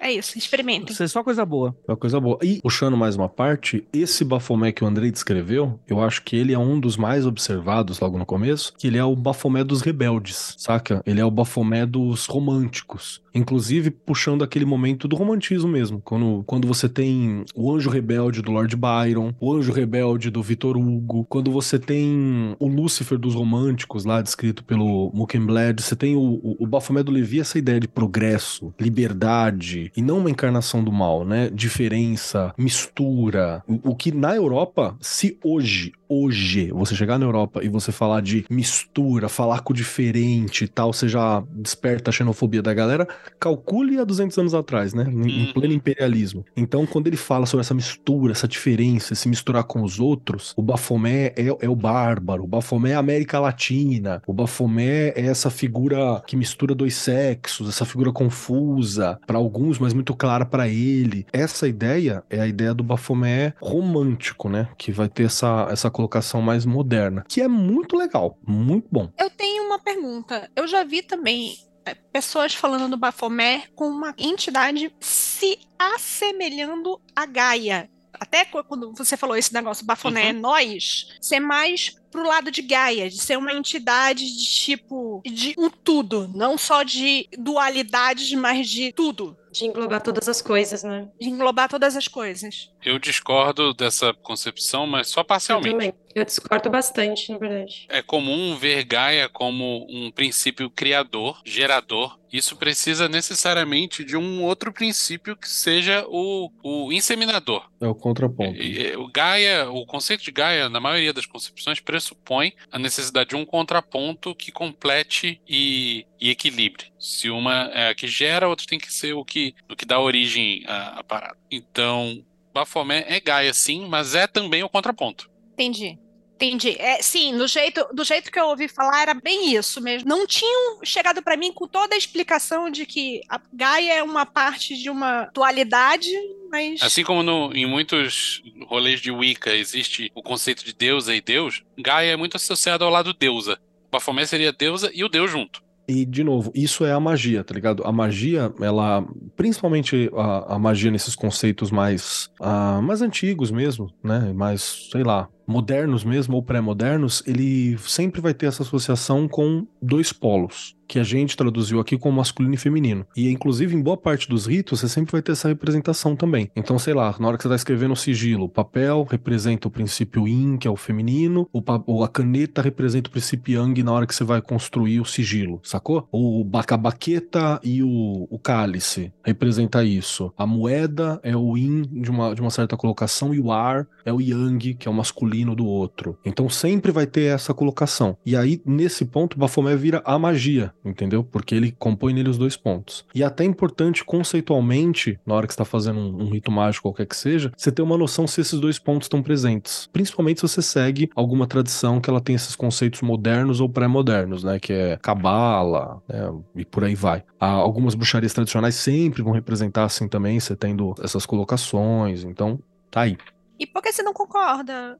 [0.00, 0.92] É isso, experimentem.
[0.92, 1.74] Isso é só coisa boa.
[1.86, 2.38] É uma coisa boa.
[2.42, 6.52] E, puxando mais uma parte, esse Bafomé que o Andrei descreveu, eu acho que ele
[6.52, 10.54] é um dos mais observados logo no começo, que ele é o Bafomé dos rebeldes,
[10.58, 11.02] saca?
[11.04, 13.22] Ele é o Bafomé dos românticos.
[13.34, 16.00] Inclusive, puxando aquele momento do romantismo mesmo.
[16.04, 20.76] Quando, quando você tem o anjo rebelde do Lord Byron, o anjo rebelde do Vitor
[20.76, 26.20] Hugo, quando você tem o Lúcifer dos românticos, lá descrito pelo Mockingbird, você tem o,
[26.20, 30.92] o, o Bafomé do Levi, essa ideia de progresso, liberdade, e não uma encarnação do
[30.92, 31.50] mal, né?
[31.50, 33.62] Diferença, mistura.
[33.84, 38.44] O, que na Europa, se hoje, hoje, você chegar na Europa e você falar de
[38.50, 43.06] mistura, falar com o diferente e tal, você já desperta a xenofobia da galera,
[43.38, 45.06] calcule há 200 anos atrás, né?
[45.08, 45.52] Em, em Uhum.
[45.52, 46.44] pleno imperialismo.
[46.56, 50.62] Então, quando ele fala sobre essa mistura, essa diferença, se misturar com os outros, o
[50.62, 55.50] Bafomé é, é o bárbaro, o Bafomé é a América Latina, o Bafomé é essa
[55.50, 61.26] figura que mistura dois sexos, essa figura confusa para alguns, mas muito clara para ele.
[61.32, 64.68] Essa ideia é a ideia do Bafomé romântico, né?
[64.76, 69.10] Que vai ter essa, essa colocação mais moderna, que é muito legal, muito bom.
[69.18, 70.48] Eu tenho uma pergunta.
[70.54, 77.26] Eu já vi também é, pessoas falando do Bafomé com uma entidade se assemelhando a
[77.26, 77.90] Gaia.
[78.14, 82.62] Até qu- quando você falou esse negócio, Bafomé é nós, ser mais pro lado de
[82.62, 88.68] Gaia, de ser uma entidade de tipo, de um tudo, não só de dualidades, mas
[88.68, 91.08] de tudo, De englobar todas as coisas, né?
[91.20, 92.70] de englobar todas as coisas.
[92.84, 95.94] Eu discordo dessa concepção, mas só Eu parcialmente.
[96.14, 97.86] Eu discordo bastante, na verdade.
[97.88, 102.18] É comum ver Gaia como um princípio criador, gerador.
[102.32, 107.70] Isso precisa necessariamente de um outro princípio que seja o, o inseminador.
[107.80, 108.58] É o contraponto.
[108.98, 113.46] O Gaia, o conceito de Gaia, na maioria das concepções, pressupõe a necessidade de um
[113.46, 116.86] contraponto que complete e, e equilibre.
[116.98, 119.86] Se uma é a que gera, a outra tem que ser o que, o que
[119.86, 121.38] dá origem à, à parada.
[121.50, 125.30] Então, Bafomé é Gaia, sim, mas é também o contraponto.
[125.58, 125.98] Entendi.
[126.36, 126.76] Entendi.
[126.78, 130.08] É, sim, no jeito, do jeito que eu ouvi falar, era bem isso mesmo.
[130.08, 134.24] Não tinham chegado para mim com toda a explicação de que a Gaia é uma
[134.24, 136.08] parte de uma dualidade,
[136.48, 136.80] mas.
[136.80, 141.64] Assim como no- em muitos rolês de Wicca existe o conceito de deusa e deus,
[141.76, 143.58] Gaia é muito associado ao lado deusa.
[143.90, 145.60] Baphomet seria deusa e o deus junto.
[145.88, 147.82] E, de novo, isso é a magia, tá ligado?
[147.84, 149.04] A magia, ela.
[149.34, 154.32] Principalmente a, a magia nesses conceitos mais, ah, mais antigos mesmo, né?
[154.34, 160.12] Mais, sei lá, modernos mesmo ou pré-modernos, ele sempre vai ter essa associação com dois
[160.12, 160.76] polos.
[160.86, 163.06] Que a gente traduziu aqui como masculino e feminino.
[163.14, 166.50] E, inclusive, em boa parte dos ritos, você sempre vai ter essa representação também.
[166.56, 169.70] Então, sei lá, na hora que você tá escrevendo o sigilo, o papel representa o
[169.70, 174.06] princípio yin, que é o feminino, ou a caneta representa o princípio yang na hora
[174.06, 176.08] que você vai construir o sigilo, sacou?
[176.10, 180.32] O ba- a baqueta e o, o cálice representa isso.
[180.38, 184.12] A moeda é o yin de uma, de uma certa colocação e o ar é
[184.12, 186.18] o yang, que é o masculino do outro.
[186.24, 188.16] Então sempre vai ter essa colocação.
[188.24, 191.24] E aí, nesse ponto, Baphomet vira a magia, entendeu?
[191.24, 193.04] Porque ele compõe nele os dois pontos.
[193.14, 197.16] E até importante conceitualmente, na hora que está fazendo um, um rito mágico, qualquer que
[197.16, 199.88] seja, você ter uma noção se esses dois pontos estão presentes.
[199.92, 204.58] Principalmente se você segue alguma tradição que ela tem esses conceitos modernos ou pré-modernos, né?
[204.58, 206.32] Que é cabala, né?
[206.56, 207.24] E por aí vai.
[207.38, 212.24] Há algumas bruxarias tradicionais sempre vão representar assim também, você tendo essas colocações.
[212.24, 212.58] Então,
[212.90, 213.16] tá aí.
[213.58, 214.98] E por que você não concorda,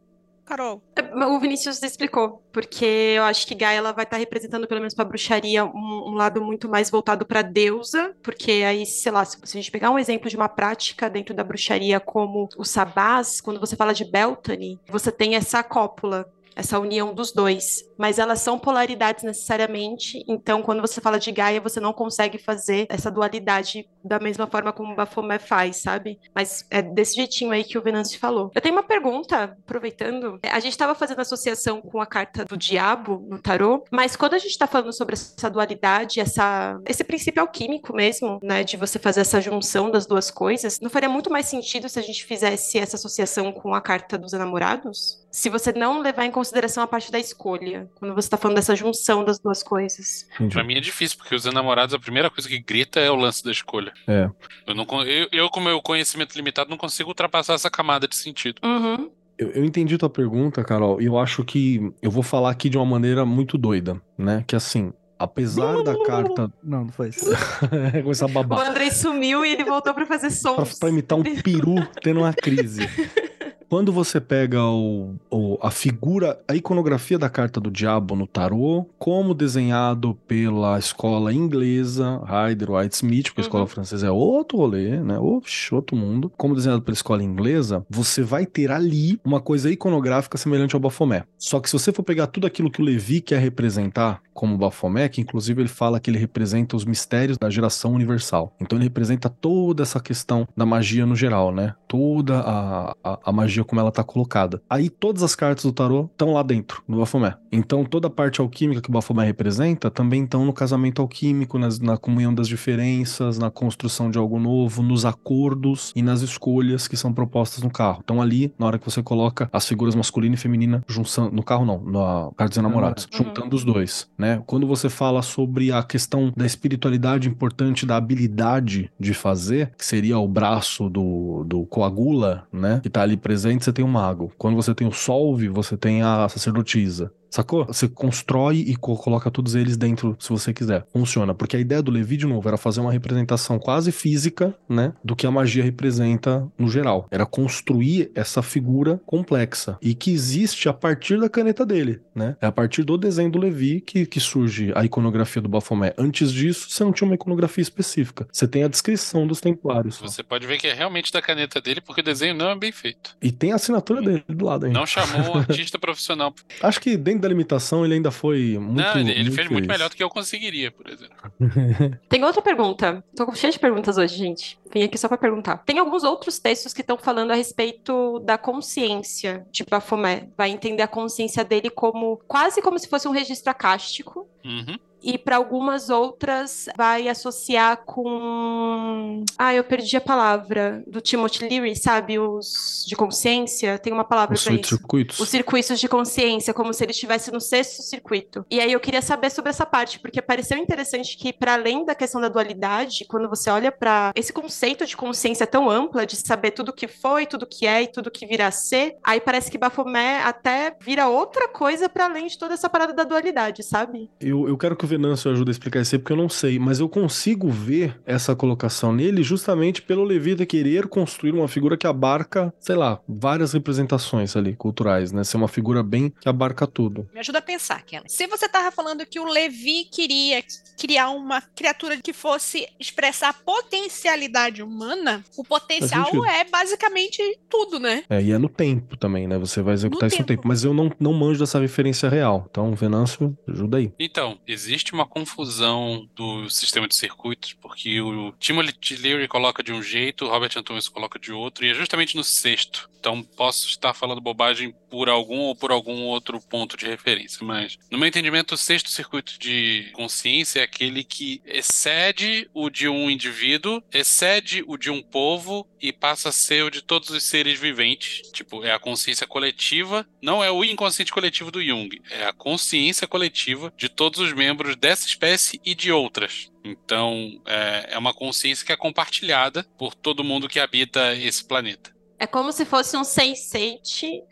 [0.49, 0.83] Carol?
[0.97, 4.95] É, O Vinícius explicou, porque eu acho que Gaia ela vai estar representando, pelo menos
[4.95, 9.39] para bruxaria, um, um lado muito mais voltado para deusa, porque aí, sei lá, se
[9.45, 13.41] se a gente pegar um exemplo de uma prática dentro da bruxaria como o sabás,
[13.41, 16.27] quando você fala de Beltane, você tem essa cópula.
[16.59, 20.25] Essa união dos dois, mas elas são polaridades necessariamente.
[20.27, 24.73] Então, quando você fala de Gaia, você não consegue fazer essa dualidade da mesma forma
[24.73, 26.19] como Baphomet faz, sabe?
[26.35, 28.51] Mas é desse jeitinho aí que o Venâncio falou.
[28.55, 30.41] Eu tenho uma pergunta, aproveitando.
[30.43, 34.39] A gente estava fazendo associação com a carta do diabo no tarô, mas quando a
[34.39, 39.21] gente está falando sobre essa dualidade, essa, esse princípio alquímico mesmo, né, de você fazer
[39.21, 42.97] essa junção das duas coisas, não faria muito mais sentido se a gente fizesse essa
[42.97, 45.28] associação com a carta dos enamorados?
[45.31, 48.75] Se você não levar em consideração a parte da escolha, quando você está falando dessa
[48.75, 50.27] junção das duas coisas.
[50.51, 53.45] Pra mim é difícil, porque os enamorados, a primeira coisa que grita é o lance
[53.45, 53.93] da escolha.
[54.07, 54.31] É.
[54.67, 58.61] Eu, não, eu, eu, com meu conhecimento limitado, não consigo ultrapassar essa camada de sentido.
[58.65, 59.11] Uhum.
[59.39, 62.77] Eu, eu entendi tua pergunta, Carol, e eu acho que eu vou falar aqui de
[62.79, 64.43] uma maneira muito doida, né?
[64.47, 66.51] Que assim, apesar da carta.
[66.65, 67.27] Não, não foi isso.
[68.03, 68.67] Começar a O babar.
[68.71, 70.79] Andrei sumiu e ele voltou para fazer Pra, sons.
[70.79, 72.81] pra imitar um peru tendo uma crise.
[73.69, 78.87] Quando você pega o, o- a figura, a iconografia da carta do diabo no tarô,
[78.99, 83.69] como desenhado pela escola inglesa, Rider White Smith, porque a escola Uhum.
[83.69, 85.19] francesa é outro rolê, né?
[85.19, 86.33] Oxe, outro mundo.
[86.37, 91.25] Como desenhado pela escola inglesa, você vai ter ali uma coisa iconográfica semelhante ao Baphomet.
[91.37, 95.11] Só que se você for pegar tudo aquilo que o Levi quer representar como Baphomet,
[95.11, 98.55] que inclusive ele fala que ele representa os mistérios da geração universal.
[98.61, 101.75] Então ele representa toda essa questão da magia no geral, né?
[101.89, 104.61] Toda a, a, a magia como ela tá colocada.
[104.69, 107.37] Aí todas as cartas do tarô estão lá dentro, no Baphomet.
[107.51, 111.79] Então toda a parte alquímica que o Baphomet representa também estão no casamento alquímico, nas-
[111.79, 116.97] na comunhão das diferenças, na construção de algo novo, nos acordos e nas escolhas que
[116.97, 118.01] são propostas no carro.
[118.05, 121.65] Então ali, na hora que você coloca as figuras masculina e feminina junção no carro
[121.65, 123.25] não, na carta dos enamorados, Uhum.
[123.25, 124.43] juntando os dois, né?
[124.47, 130.19] Quando você fala sobre a questão da espiritualidade importante da habilidade de fazer, que seria
[130.19, 132.81] o braço do, do coagula, né?
[132.83, 134.33] Que tá ali presente, você tem o mago.
[134.37, 137.13] Quando você tem o solve, você tem a sacerdotisa.
[137.31, 137.65] Sacou?
[137.67, 140.85] Você constrói e co- coloca todos eles dentro, se você quiser.
[140.93, 141.35] Funciona.
[141.35, 144.93] Porque a ideia do Levi, de novo, era fazer uma representação quase física, né?
[145.05, 147.07] Do que a magia representa no geral.
[147.11, 149.79] Era construir essa figura complexa.
[149.83, 152.37] E que existe a partir da caneta dele, né?
[152.41, 155.95] É a partir do desenho do Levi que, que surge a iconografia do Baphomet.
[155.99, 158.27] Antes disso, você não tinha uma iconografia específica.
[158.33, 159.99] Você tem a descrição dos templários.
[159.99, 162.73] Você pode ver que é realmente da caneta dele, porque o desenho não é bem
[162.73, 163.17] feito.
[163.23, 164.79] E tem a assinatura dele do lado ainda.
[164.79, 166.35] Não chamou um artista profissional.
[166.63, 168.81] Acho que dentro da limitação ele ainda foi muito.
[168.81, 169.69] não, ele, ele fez muito feliz.
[169.69, 171.17] melhor do que eu conseguiria, por exemplo.
[172.09, 173.05] Tem outra pergunta.
[173.17, 174.58] Tô cheia de perguntas hoje, gente.
[174.73, 175.59] Vim aqui só pra perguntar.
[175.65, 180.29] Tem alguns outros textos que estão falando a respeito da consciência de Baphomet.
[180.37, 184.29] Vai entender a consciência dele como quase como se fosse um registro acástico.
[184.45, 184.79] Uhum.
[185.03, 189.25] E para algumas outras vai associar com.
[189.39, 190.83] Ah, eu perdi a palavra.
[190.87, 192.19] Do Timothy Leary, sabe?
[192.19, 193.79] Os de consciência.
[193.79, 194.77] Tem uma palavra para isso.
[194.77, 195.21] circuitos.
[195.21, 198.45] Os circuitos de consciência, como se ele estivesse no sexto circuito.
[198.51, 201.95] E aí eu queria saber sobre essa parte, porque pareceu interessante que, para além da
[201.95, 206.17] questão da dualidade, quando você olha para esse conceito conceito de consciência tão ampla, de
[206.17, 209.49] saber tudo que foi, tudo que é e tudo que virá a ser, aí parece
[209.49, 214.11] que Bafomé até vira outra coisa para além de toda essa parada da dualidade, sabe?
[214.21, 216.59] Eu, eu quero que o Venâncio ajude a explicar isso aí, porque eu não sei,
[216.59, 221.87] mas eu consigo ver essa colocação nele justamente pelo Levita querer construir uma figura que
[221.87, 225.23] abarca, sei lá, várias representações ali, culturais, né?
[225.23, 227.09] Ser uma figura bem que abarca tudo.
[227.15, 228.07] Me ajuda a pensar, Kelly.
[228.09, 230.43] Se você tava falando que o Levi queria
[230.77, 238.05] criar uma criatura que fosse expressar a potencialidade humana, o potencial é basicamente tudo, né?
[238.09, 239.39] É, e é no tempo também, né?
[239.39, 240.43] Você vai executar No isso no tempo.
[240.43, 240.49] tempo.
[240.49, 242.47] Mas eu não, não manjo dessa referência real.
[242.51, 243.93] Então, Venâncio, ajuda aí.
[243.99, 249.83] Então, existe uma confusão do sistema de circuitos, porque o Timothy Leary coloca de um
[249.83, 252.89] jeito, o Robert Antunes coloca de outro, e é justamente no sexto.
[252.99, 257.79] Então, posso estar falando bobagem por algum ou por algum outro ponto de referência, mas
[257.91, 263.09] no meu entendimento, o sexto circuito de consciência é aquele que excede o de um
[263.09, 264.29] indivíduo, excede
[264.67, 268.23] o de um povo e passa a ser o de todos os seres viventes.
[268.33, 273.07] Tipo, é a consciência coletiva, não é o inconsciente coletivo do Jung, é a consciência
[273.07, 276.51] coletiva de todos os membros dessa espécie e de outras.
[276.65, 281.99] Então, é, é uma consciência que é compartilhada por todo mundo que habita esse planeta.
[282.19, 283.81] É como se fosse um sense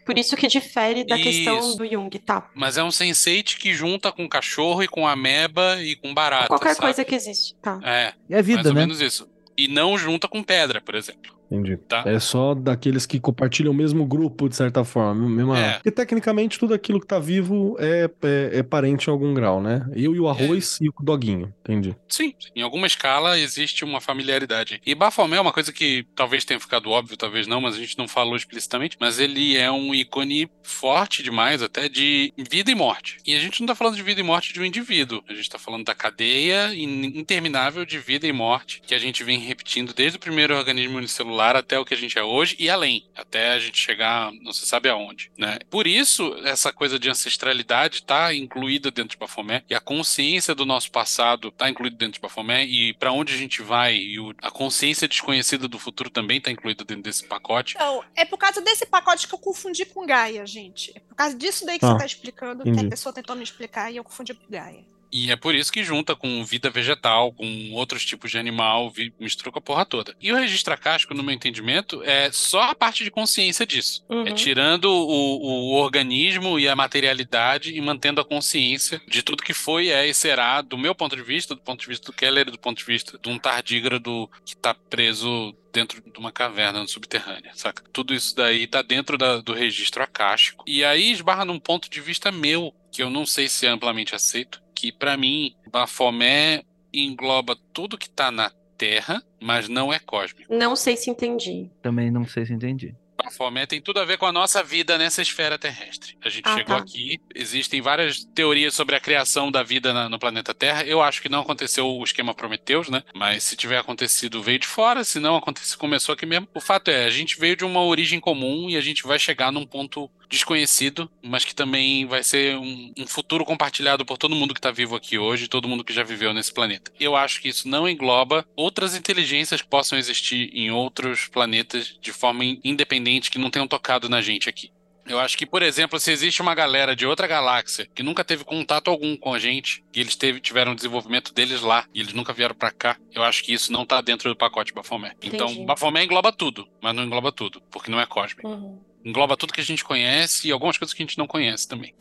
[0.05, 1.77] por isso que difere da questão Isso.
[1.77, 2.51] do Jung, tá?
[2.53, 6.49] Mas é um sensate que junta com cachorro e com ameba e com barata.
[6.49, 6.81] Qualquer sabe?
[6.81, 7.79] coisa que existe, tá?
[7.85, 8.81] É, É vida, mais ou né?
[8.81, 9.29] menos isso.
[9.57, 11.36] E não junta com pedra, por exemplo.
[11.51, 11.77] Entendi.
[11.77, 12.03] Tá.
[12.07, 15.29] É só daqueles que compartilham o mesmo grupo, de certa forma.
[15.29, 15.59] Mesma...
[15.59, 15.73] É.
[15.75, 19.87] Porque tecnicamente tudo aquilo que tá vivo é, é, é parente em algum grau, né?
[19.95, 21.53] Eu e o arroz e o doguinho.
[21.61, 21.95] Entendi.
[22.09, 24.81] Sim, em alguma escala existe uma familiaridade.
[24.85, 27.97] E Baphomet é uma coisa que talvez tenha ficado óbvio, talvez não, mas a gente
[27.97, 33.19] não falou explicitamente, mas ele é um ícone forte demais até de vida e morte.
[33.27, 35.49] E a gente não tá falando de vida e morte de um indivíduo, a gente
[35.49, 39.95] tá falando da cadeia in- interminável de vida e morte que a gente vem repetindo
[39.95, 43.53] desde o primeiro organismo unicelular até o que a gente é hoje e além, até
[43.53, 45.59] a gente chegar não se sabe aonde, né?
[45.69, 50.65] Por isso, essa coisa de ancestralidade tá incluída dentro de Baphomet e a consciência do
[50.65, 54.35] nosso passado tá incluída dentro de Baphomet e para onde a gente vai e o-
[54.43, 57.75] a consciência desconhecida do futuro também tá incluída dentro desse pacote.
[57.77, 60.93] Então, é por causa desse pacote que eu confundi com Gaia, gente.
[60.97, 62.87] É por causa disso daí que Ah, você tá explicando, que entendi.
[62.87, 64.85] a pessoa tentou me explicar e eu confundi com Gaia.
[65.13, 69.51] E é por isso que junta com vida vegetal, com outros tipos de animal, mistura
[69.53, 70.15] com a porra toda.
[70.21, 74.05] E o registro acástico, no meu entendimento, é só a parte de consciência disso.
[74.09, 74.27] Uhum.
[74.27, 79.55] É tirando o, o organismo e a materialidade e mantendo a consciência de tudo que
[79.55, 82.51] foi, é e será, do meu ponto de vista, do ponto de vista do Keller,
[82.51, 87.53] do ponto de vista de um tardígrado que tá preso dentro de uma caverna subterrânea,
[87.55, 87.83] saca?
[87.93, 90.65] Tudo isso daí tá dentro da- do registro acástico.
[90.67, 94.15] E aí esbarra num ponto de vista meu, que eu não sei se é amplamente
[94.15, 100.55] aceito, que pra mim, Baphomet engloba tudo que tá na Terra, mas não é cósmico.
[100.55, 101.71] Não sei se entendi.
[101.83, 102.95] Também não sei se entendi.
[103.17, 106.17] Baphomet tem tudo a ver com a nossa vida nessa esfera terrestre.
[106.23, 106.83] A gente Ah, chegou tá.
[106.83, 110.85] aqui, existem várias teorias sobre a criação da vida na- no planeta Terra.
[110.85, 113.03] Eu acho que não aconteceu o esquema Prometeus, né?
[113.15, 115.03] Mas se tiver acontecido, veio de fora.
[115.03, 116.47] Se não aconteceu, começou aqui mesmo.
[116.55, 119.51] O fato é, a gente veio de uma origem comum e a gente vai chegar
[119.51, 124.55] num ponto desconhecido, mas que também vai ser um, um futuro compartilhado por todo mundo
[124.55, 126.93] que está vivo aqui hoje, todo mundo que já viveu nesse planeta.
[126.99, 132.13] Eu acho que isso não engloba outras inteligências que possam existir em outros planetas de
[132.13, 134.71] forma in- independente que não tenham tocado na gente aqui.
[135.09, 138.43] Eu acho que, por exemplo, se existe uma galera de outra galáxia que nunca teve
[138.45, 142.13] contato algum com a gente, e eles teve- tiveram o desenvolvimento deles lá, e eles
[142.13, 145.15] nunca vieram pra cá, eu acho que isso não tá dentro do pacote Baphomet.
[145.23, 145.65] Então.
[145.65, 148.49] Baphomet engloba tudo, mas não engloba tudo, porque não é cósmico.
[148.49, 148.81] Uhum.
[149.07, 151.95] Engloba tudo que a gente conhece e algumas coisas que a gente não conhece também.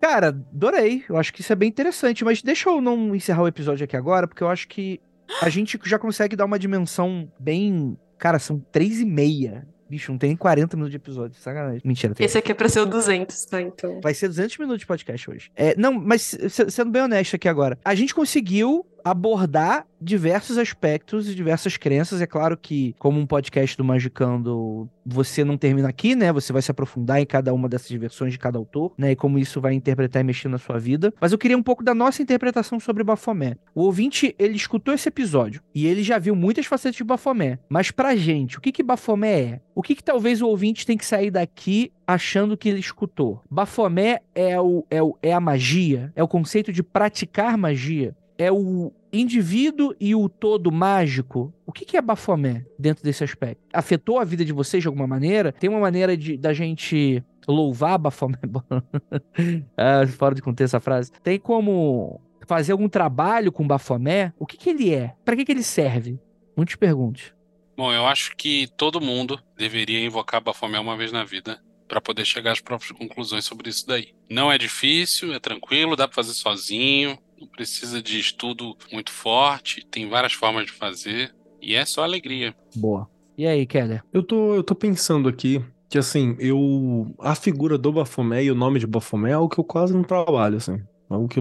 [0.00, 1.04] Cara, adorei.
[1.08, 3.96] Eu acho que isso é bem interessante, mas deixa eu não encerrar o episódio aqui
[3.96, 5.00] agora, porque eu acho que
[5.40, 7.96] a gente já consegue dar uma dimensão bem.
[8.18, 9.68] Cara, são três e meia.
[9.88, 11.40] Bicho, não tem nem 40 minutos de episódio.
[11.40, 11.82] Sacanagem.
[11.84, 12.24] Mentira, tem.
[12.24, 13.62] Esse aqui é pra ser o 200, tá?
[13.62, 14.00] Então.
[14.00, 15.50] Vai ser 200 minutos de podcast hoje.
[15.54, 21.28] É, não, mas se- sendo bem honesto aqui agora, a gente conseguiu abordar diversos aspectos
[21.28, 22.20] e diversas crenças.
[22.20, 26.32] É claro que, como um podcast do Magicando, você não termina aqui, né?
[26.32, 29.12] Você vai se aprofundar em cada uma dessas versões de cada autor, né?
[29.12, 31.12] E como isso vai interpretar e mexer na sua vida.
[31.20, 33.58] Mas eu queria um pouco da nossa interpretação sobre Baphomet.
[33.74, 37.58] O ouvinte, ele escutou esse episódio e ele já viu muitas facetas de Baphomet.
[37.68, 39.60] Mas pra gente, o que que Baphomet é?
[39.74, 43.40] O que que talvez o ouvinte tem que sair daqui achando que ele escutou?
[43.50, 46.12] Baphomet é, o, é, o, é a magia?
[46.14, 48.14] É o conceito de praticar magia?
[48.40, 51.52] É o indivíduo e o todo mágico?
[51.66, 53.60] O que que é Baphomet dentro desse aspecto?
[53.70, 55.52] Afetou a vida de vocês de alguma maneira?
[55.52, 58.40] Tem uma maneira de da gente louvar Baphomet?
[59.76, 61.12] ah, fora de contexto essa frase.
[61.22, 65.14] Tem como fazer algum trabalho com Bafomé, o que, que ele é?
[65.22, 66.18] Pra que, que ele serve?
[66.56, 67.34] Muitas perguntas.
[67.76, 72.24] Bom, eu acho que todo mundo deveria invocar Bafomé uma vez na vida para poder
[72.24, 74.14] chegar às próprias conclusões sobre isso daí.
[74.30, 79.84] Não é difícil, é tranquilo, dá para fazer sozinho, não precisa de estudo muito forte,
[79.90, 82.54] tem várias formas de fazer e é só alegria.
[82.76, 83.08] Boa.
[83.36, 84.02] E aí, Keller?
[84.12, 87.14] Eu tô, eu tô pensando aqui que, assim, eu.
[87.18, 90.04] A figura do Bafomé e o nome de Bafomé é algo que eu quase não
[90.04, 90.78] trabalho, assim.
[91.08, 91.40] Algo que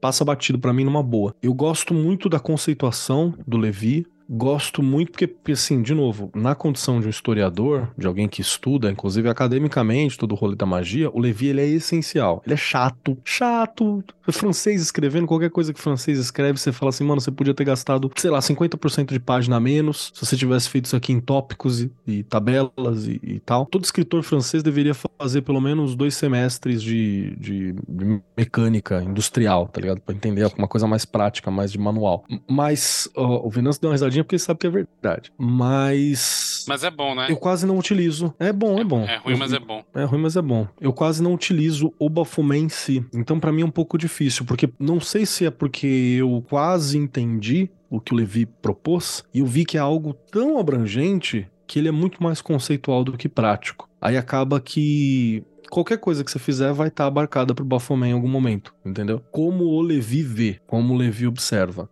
[0.00, 1.34] passa batido pra mim numa boa.
[1.42, 7.00] Eu gosto muito da conceituação do Levi, Gosto muito porque, assim, de novo, na condição
[7.00, 11.20] de um historiador, de alguém que estuda, inclusive academicamente, todo o rolê da magia, o
[11.20, 12.42] Levi ele é essencial.
[12.44, 14.02] Ele é chato, chato.
[14.26, 17.64] É francês escrevendo, qualquer coisa que francês escreve, você fala assim, mano, você podia ter
[17.64, 21.20] gastado, sei lá, 50% de página a menos se você tivesse feito isso aqui em
[21.20, 23.66] tópicos e, e tabelas e, e, tal.
[23.66, 29.80] Todo escritor francês deveria fazer pelo menos dois semestres de, de, de mecânica industrial, tá
[29.80, 30.00] ligado?
[30.00, 32.24] Pra entender alguma coisa mais prática, mais de manual.
[32.48, 35.32] Mas ó, o Venâncio deu uma risadinha porque sabe que é verdade.
[35.38, 36.64] Mas.
[36.68, 37.26] Mas é bom, né?
[37.30, 38.34] Eu quase não utilizo.
[38.38, 39.00] É bom, é, é bom.
[39.04, 39.84] É ruim, eu, mas é bom.
[39.94, 40.66] É ruim, mas é bom.
[40.80, 43.04] Eu quase não utilizo o Bafomé em si.
[43.14, 46.98] Então, para mim, é um pouco difícil, porque não sei se é porque eu quase
[46.98, 51.78] entendi o que o Levi propôs e eu vi que é algo tão abrangente que
[51.78, 53.88] ele é muito mais conceitual do que prático.
[54.00, 58.28] Aí acaba que qualquer coisa que você fizer vai estar abarcada pro Baphomet em algum
[58.28, 59.20] momento, entendeu?
[59.30, 61.88] Como o Levi vê, como o Levi observa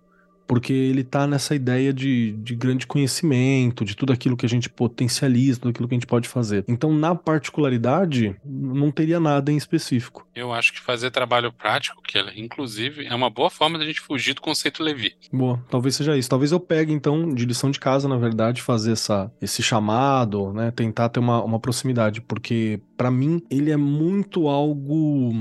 [0.47, 4.69] porque ele tá nessa ideia de, de grande conhecimento, de tudo aquilo que a gente
[4.69, 6.65] potencializa, tudo aquilo que a gente pode fazer.
[6.69, 10.27] Então, na particularidade, não teria nada em específico.
[10.35, 14.35] Eu acho que fazer trabalho prático, que inclusive é uma boa forma da gente fugir
[14.35, 15.15] do conceito Levi.
[15.33, 16.29] Boa, talvez seja isso.
[16.29, 20.71] Talvez eu pegue, então, de lição de casa, na verdade, fazer essa, esse chamado, né?
[20.71, 25.33] Tentar ter uma, uma proximidade, porque para mim ele é muito algo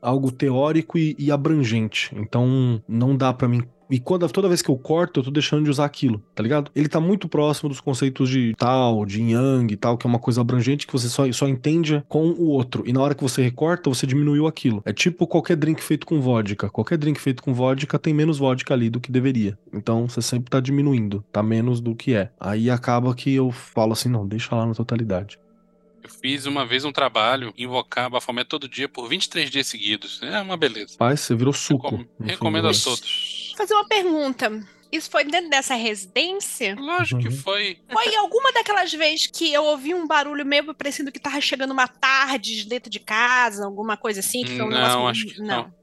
[0.00, 2.14] algo teórico e, e, abrangente.
[2.14, 5.64] Então não dá para mim e quando, toda vez que eu corto, eu tô deixando
[5.64, 6.70] de usar aquilo, tá ligado?
[6.74, 10.18] Ele tá muito próximo dos conceitos de tal, de yang e tal, que é uma
[10.18, 12.82] coisa abrangente que você só, só entende com o outro.
[12.86, 14.82] E na hora que você recorta, você diminuiu aquilo.
[14.84, 16.68] É tipo qualquer drink feito com vodka.
[16.68, 19.58] Qualquer drink feito com vodka tem menos vodka ali do que deveria.
[19.72, 22.30] Então você sempre tá diminuindo, tá menos do que é.
[22.40, 25.38] Aí acaba que eu falo assim, não, deixa lá na totalidade.
[26.02, 30.20] Eu fiz uma vez um trabalho, invocar Baphomet todo dia por 23 dias seguidos.
[30.22, 30.94] É uma beleza.
[30.96, 31.96] Pai, você virou suco.
[31.96, 34.62] Recom recomendo a todos fazer uma pergunta.
[34.90, 36.76] Isso foi dentro dessa residência?
[36.78, 37.78] Lógico que foi.
[37.90, 41.88] Foi alguma daquelas vezes que eu ouvi um barulho meio parecendo que tava chegando uma
[41.88, 44.44] tarde dentro de casa, alguma coisa assim?
[44.44, 45.46] Que foi um não, acho que não.
[45.46, 45.76] não.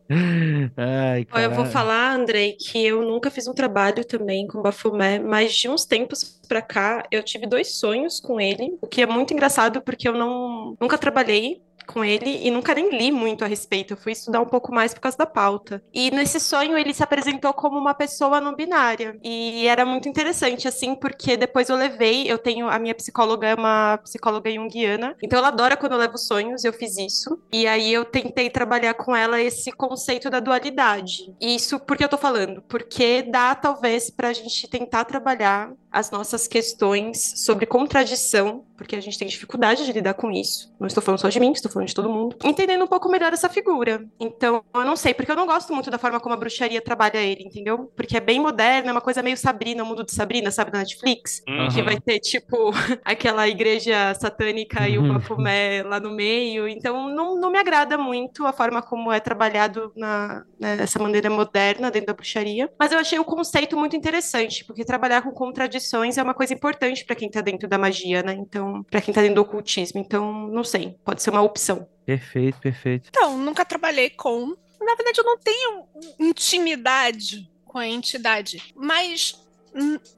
[0.78, 5.55] Ai, eu vou falar, Andrei, que eu nunca fiz um trabalho também com Bafomé, mas
[5.55, 9.34] de uns tempos pra cá eu tive dois sonhos com ele, o que é muito
[9.34, 13.93] engraçado porque eu não nunca trabalhei com ele e nunca nem li muito a respeito.
[13.93, 15.84] Eu fui estudar um pouco mais por causa da pauta.
[15.93, 19.17] E nesse sonho ele se apresentou como uma pessoa não binária.
[19.23, 23.55] E era muito interessante, assim, porque depois eu levei, eu tenho, a minha psicóloga é
[23.55, 27.39] uma psicóloga junguiana, então ela adora quando eu levo sonhos, eu fiz isso.
[27.51, 31.34] E aí eu tentei trabalhar com ela esse conceito da dualidade.
[31.39, 32.61] Isso porque eu tô falando?
[32.63, 39.17] Porque dá talvez pra gente tentar trabalhar as nossas questões sobre contradição, porque a gente
[39.17, 40.73] tem dificuldade de lidar com isso.
[40.77, 42.36] Não estou falando só de mim, estou falando de todo mundo.
[42.43, 44.05] Entendendo um pouco melhor essa figura.
[44.19, 47.17] Então, eu não sei, porque eu não gosto muito da forma como a bruxaria trabalha
[47.17, 47.91] ele, entendeu?
[47.95, 50.79] Porque é bem moderno, é uma coisa meio Sabrina, o mundo de Sabrina, sabe, da
[50.79, 51.41] Netflix?
[51.47, 51.69] Uhum.
[51.69, 52.71] Que vai ter, tipo,
[53.05, 55.13] aquela igreja satânica e o uhum.
[55.13, 56.67] bafomé lá no meio.
[56.67, 61.89] Então, não, não me agrada muito a forma como é trabalhado na, nessa maneira moderna
[61.89, 62.69] dentro da bruxaria.
[62.77, 67.05] Mas eu achei o conceito muito interessante, porque trabalhar com contradição é uma coisa importante
[67.05, 68.34] para quem tá dentro da magia, né?
[68.34, 69.99] Então, para quem tá dentro do ocultismo.
[69.99, 71.88] Então, não sei, pode ser uma opção.
[72.05, 73.09] Perfeito, perfeito.
[73.09, 74.55] Então, nunca trabalhei com.
[74.82, 75.84] Na verdade, eu não tenho
[76.19, 79.43] intimidade com a entidade, mas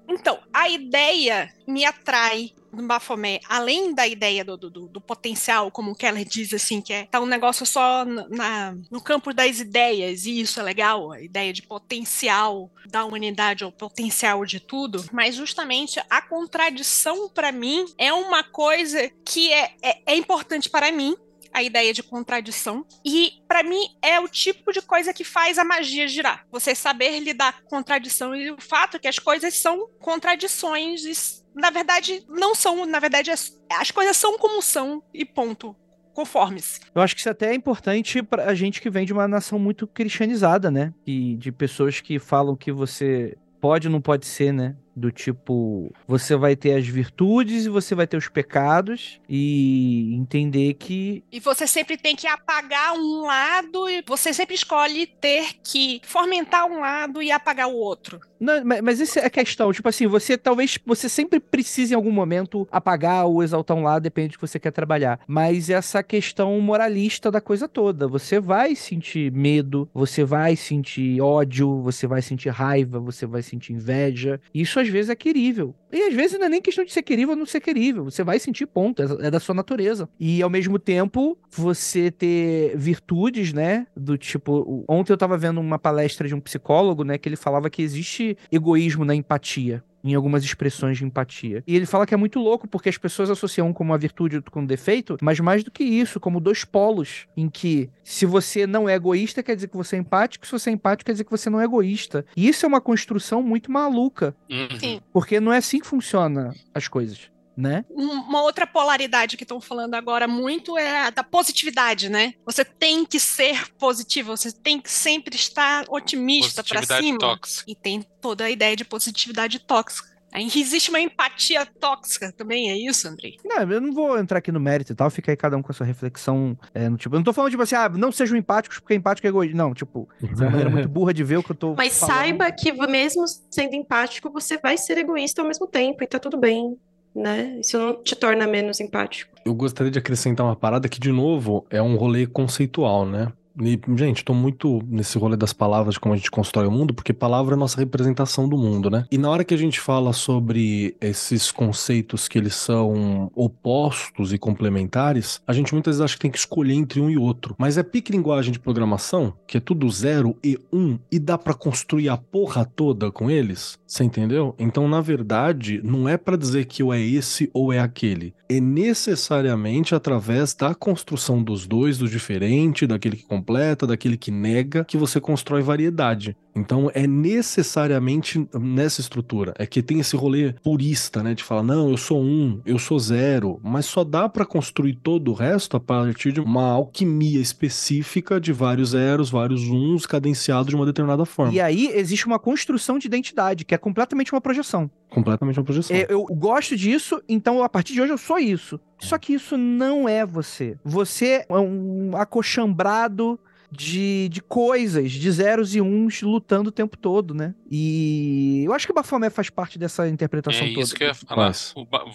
[0.08, 2.52] então, a ideia me atrai
[2.84, 7.06] Baphomet, além da ideia do, do, do, potencial, como o Keller diz assim, que é
[7.06, 11.54] tá um negócio só na, no campo das ideias, e isso é legal, a ideia
[11.54, 18.12] de potencial da humanidade, ou potencial de tudo, mas justamente a contradição para mim é
[18.14, 21.16] uma coisa que é, é, é importante para mim,
[21.56, 22.86] a ideia de contradição.
[23.04, 26.46] E para mim é o tipo de coisa que faz a magia girar.
[26.52, 32.24] Você saber lidar com contradição e o fato que as coisas são contradições na verdade
[32.28, 35.76] não são, na verdade as, as coisas são como são e ponto
[36.14, 36.80] conformes.
[36.94, 39.60] Eu acho que isso até é importante para a gente que vem de uma nação
[39.60, 40.94] muito cristianizada, né?
[41.06, 44.76] E de pessoas que falam que você pode ou não pode ser, né?
[44.96, 50.76] Do tipo, você vai ter as virtudes e você vai ter os pecados e entender
[50.76, 56.02] que E você sempre tem que apagar um lado e você sempre escolhe ter que
[56.04, 58.20] fomentar um lado e apagar o outro.
[58.40, 59.72] Não, mas, mas essa é a questão.
[59.72, 64.04] Tipo assim, você talvez você sempre precise em algum momento apagar ou exaltar um lado,
[64.04, 65.20] depende do que você quer trabalhar.
[65.28, 68.08] Mas essa questão moralista da coisa toda.
[68.08, 73.74] Você vai sentir medo, você vai sentir ódio, você vai sentir raiva, você vai sentir
[73.74, 74.40] inveja.
[74.54, 75.76] Isso às vezes é querível.
[75.92, 78.06] E às vezes não é nem questão de ser querível ou não ser querível.
[78.06, 80.10] Você vai sentir ponto, é é da sua natureza.
[80.20, 83.88] E ao mesmo tempo, você ter virtudes, né?
[83.96, 84.84] Do tipo.
[84.88, 87.18] Ontem eu tava vendo uma palestra de um psicólogo, né?
[87.18, 89.84] Que ele falava que existe egoísmo na empatia.
[90.06, 91.64] Em algumas expressões de empatia.
[91.66, 94.36] E ele fala que é muito louco, porque as pessoas associam um como uma virtude
[94.36, 98.24] e outro como defeito, mas mais do que isso, como dois polos, em que se
[98.26, 101.14] você não é egoísta, quer dizer que você é empático, se você é empático, quer
[101.14, 102.24] dizer que você não é egoísta.
[102.38, 104.80] E isso é uma construção muito maluca, Uhum.
[104.80, 105.02] Sim.
[105.12, 107.86] porque não é assim que funciona as coisas, né?
[107.90, 112.34] Um- Uma outra polaridade que estão falando agora muito é a da positividade, né?
[112.46, 117.18] Você tem que ser positivo, você tem que sempre estar otimista para cima.
[117.20, 117.64] tóxica.
[117.72, 120.16] E tem toda a ideia de positividade tóxica.
[120.38, 123.38] Existe uma empatia tóxica também, é isso, Andrei?
[123.46, 125.72] Não, eu não vou entrar aqui no mérito e tal, fica aí cada um com
[125.72, 126.58] a sua reflexão.
[126.74, 129.26] é, no tipo, eu não tô falando, tipo assim, ah, não sejam empáticos porque empático
[129.26, 129.56] é egoísta.
[129.56, 132.18] Não, tipo, é uma maneira muito burra de ver o que eu tô Mas falando.
[132.18, 136.38] saiba que mesmo sendo empático, você vai ser egoísta ao mesmo tempo e tá tudo
[136.38, 136.76] bem,
[137.16, 137.58] né?
[137.60, 139.34] Isso não te torna menos empático.
[139.46, 143.32] Eu gostaria de acrescentar uma parada que, de novo, é um rolê conceitual, né?
[143.62, 146.94] E, gente, tô muito nesse rolê das palavras, de como a gente constrói o mundo,
[146.94, 149.06] porque palavra é a nossa representação do mundo, né?
[149.12, 154.38] E na hora que a gente fala sobre esses conceitos que eles são opostos e
[154.38, 157.56] complementares, a gente muitas vezes acha que tem que escolher entre um e outro.
[157.58, 161.54] Mas é pique linguagem de programação, que é tudo zero e um, e dá pra
[161.54, 164.56] construir a porra toda com eles, você entendeu?
[164.60, 168.34] Então, na verdade, não é pra dizer que ou é esse ou é aquele.
[168.50, 174.84] É necessariamente através da construção dos dois, do diferente, daquele que completa, daquele que nega,
[174.84, 176.36] que você constrói variedade.
[176.56, 179.54] Então é necessariamente nessa estrutura.
[179.60, 181.34] É que tem esse rolê purista, né?
[181.34, 183.60] De falar, não, eu sou um, eu sou zero.
[183.62, 188.54] Mas só dá pra construir todo o resto a partir de uma alquimia específica de
[188.54, 191.54] vários zeros, vários uns, cadenciados de uma determinada forma.
[191.54, 194.90] E aí existe uma construção de identidade, que é completamente uma projeção.
[195.10, 195.96] Completamente uma projeção.
[195.96, 198.80] É, eu gosto disso, então a partir de hoje eu sou isso.
[199.00, 200.78] Só que isso não é você.
[200.84, 203.40] Você é um acochambrado
[203.72, 207.54] de, de coisas, de zeros e uns lutando o tempo todo, né?
[207.70, 210.80] E eu acho que o Bafomé faz parte dessa interpretação É toda.
[210.82, 211.52] isso que eu ia falar.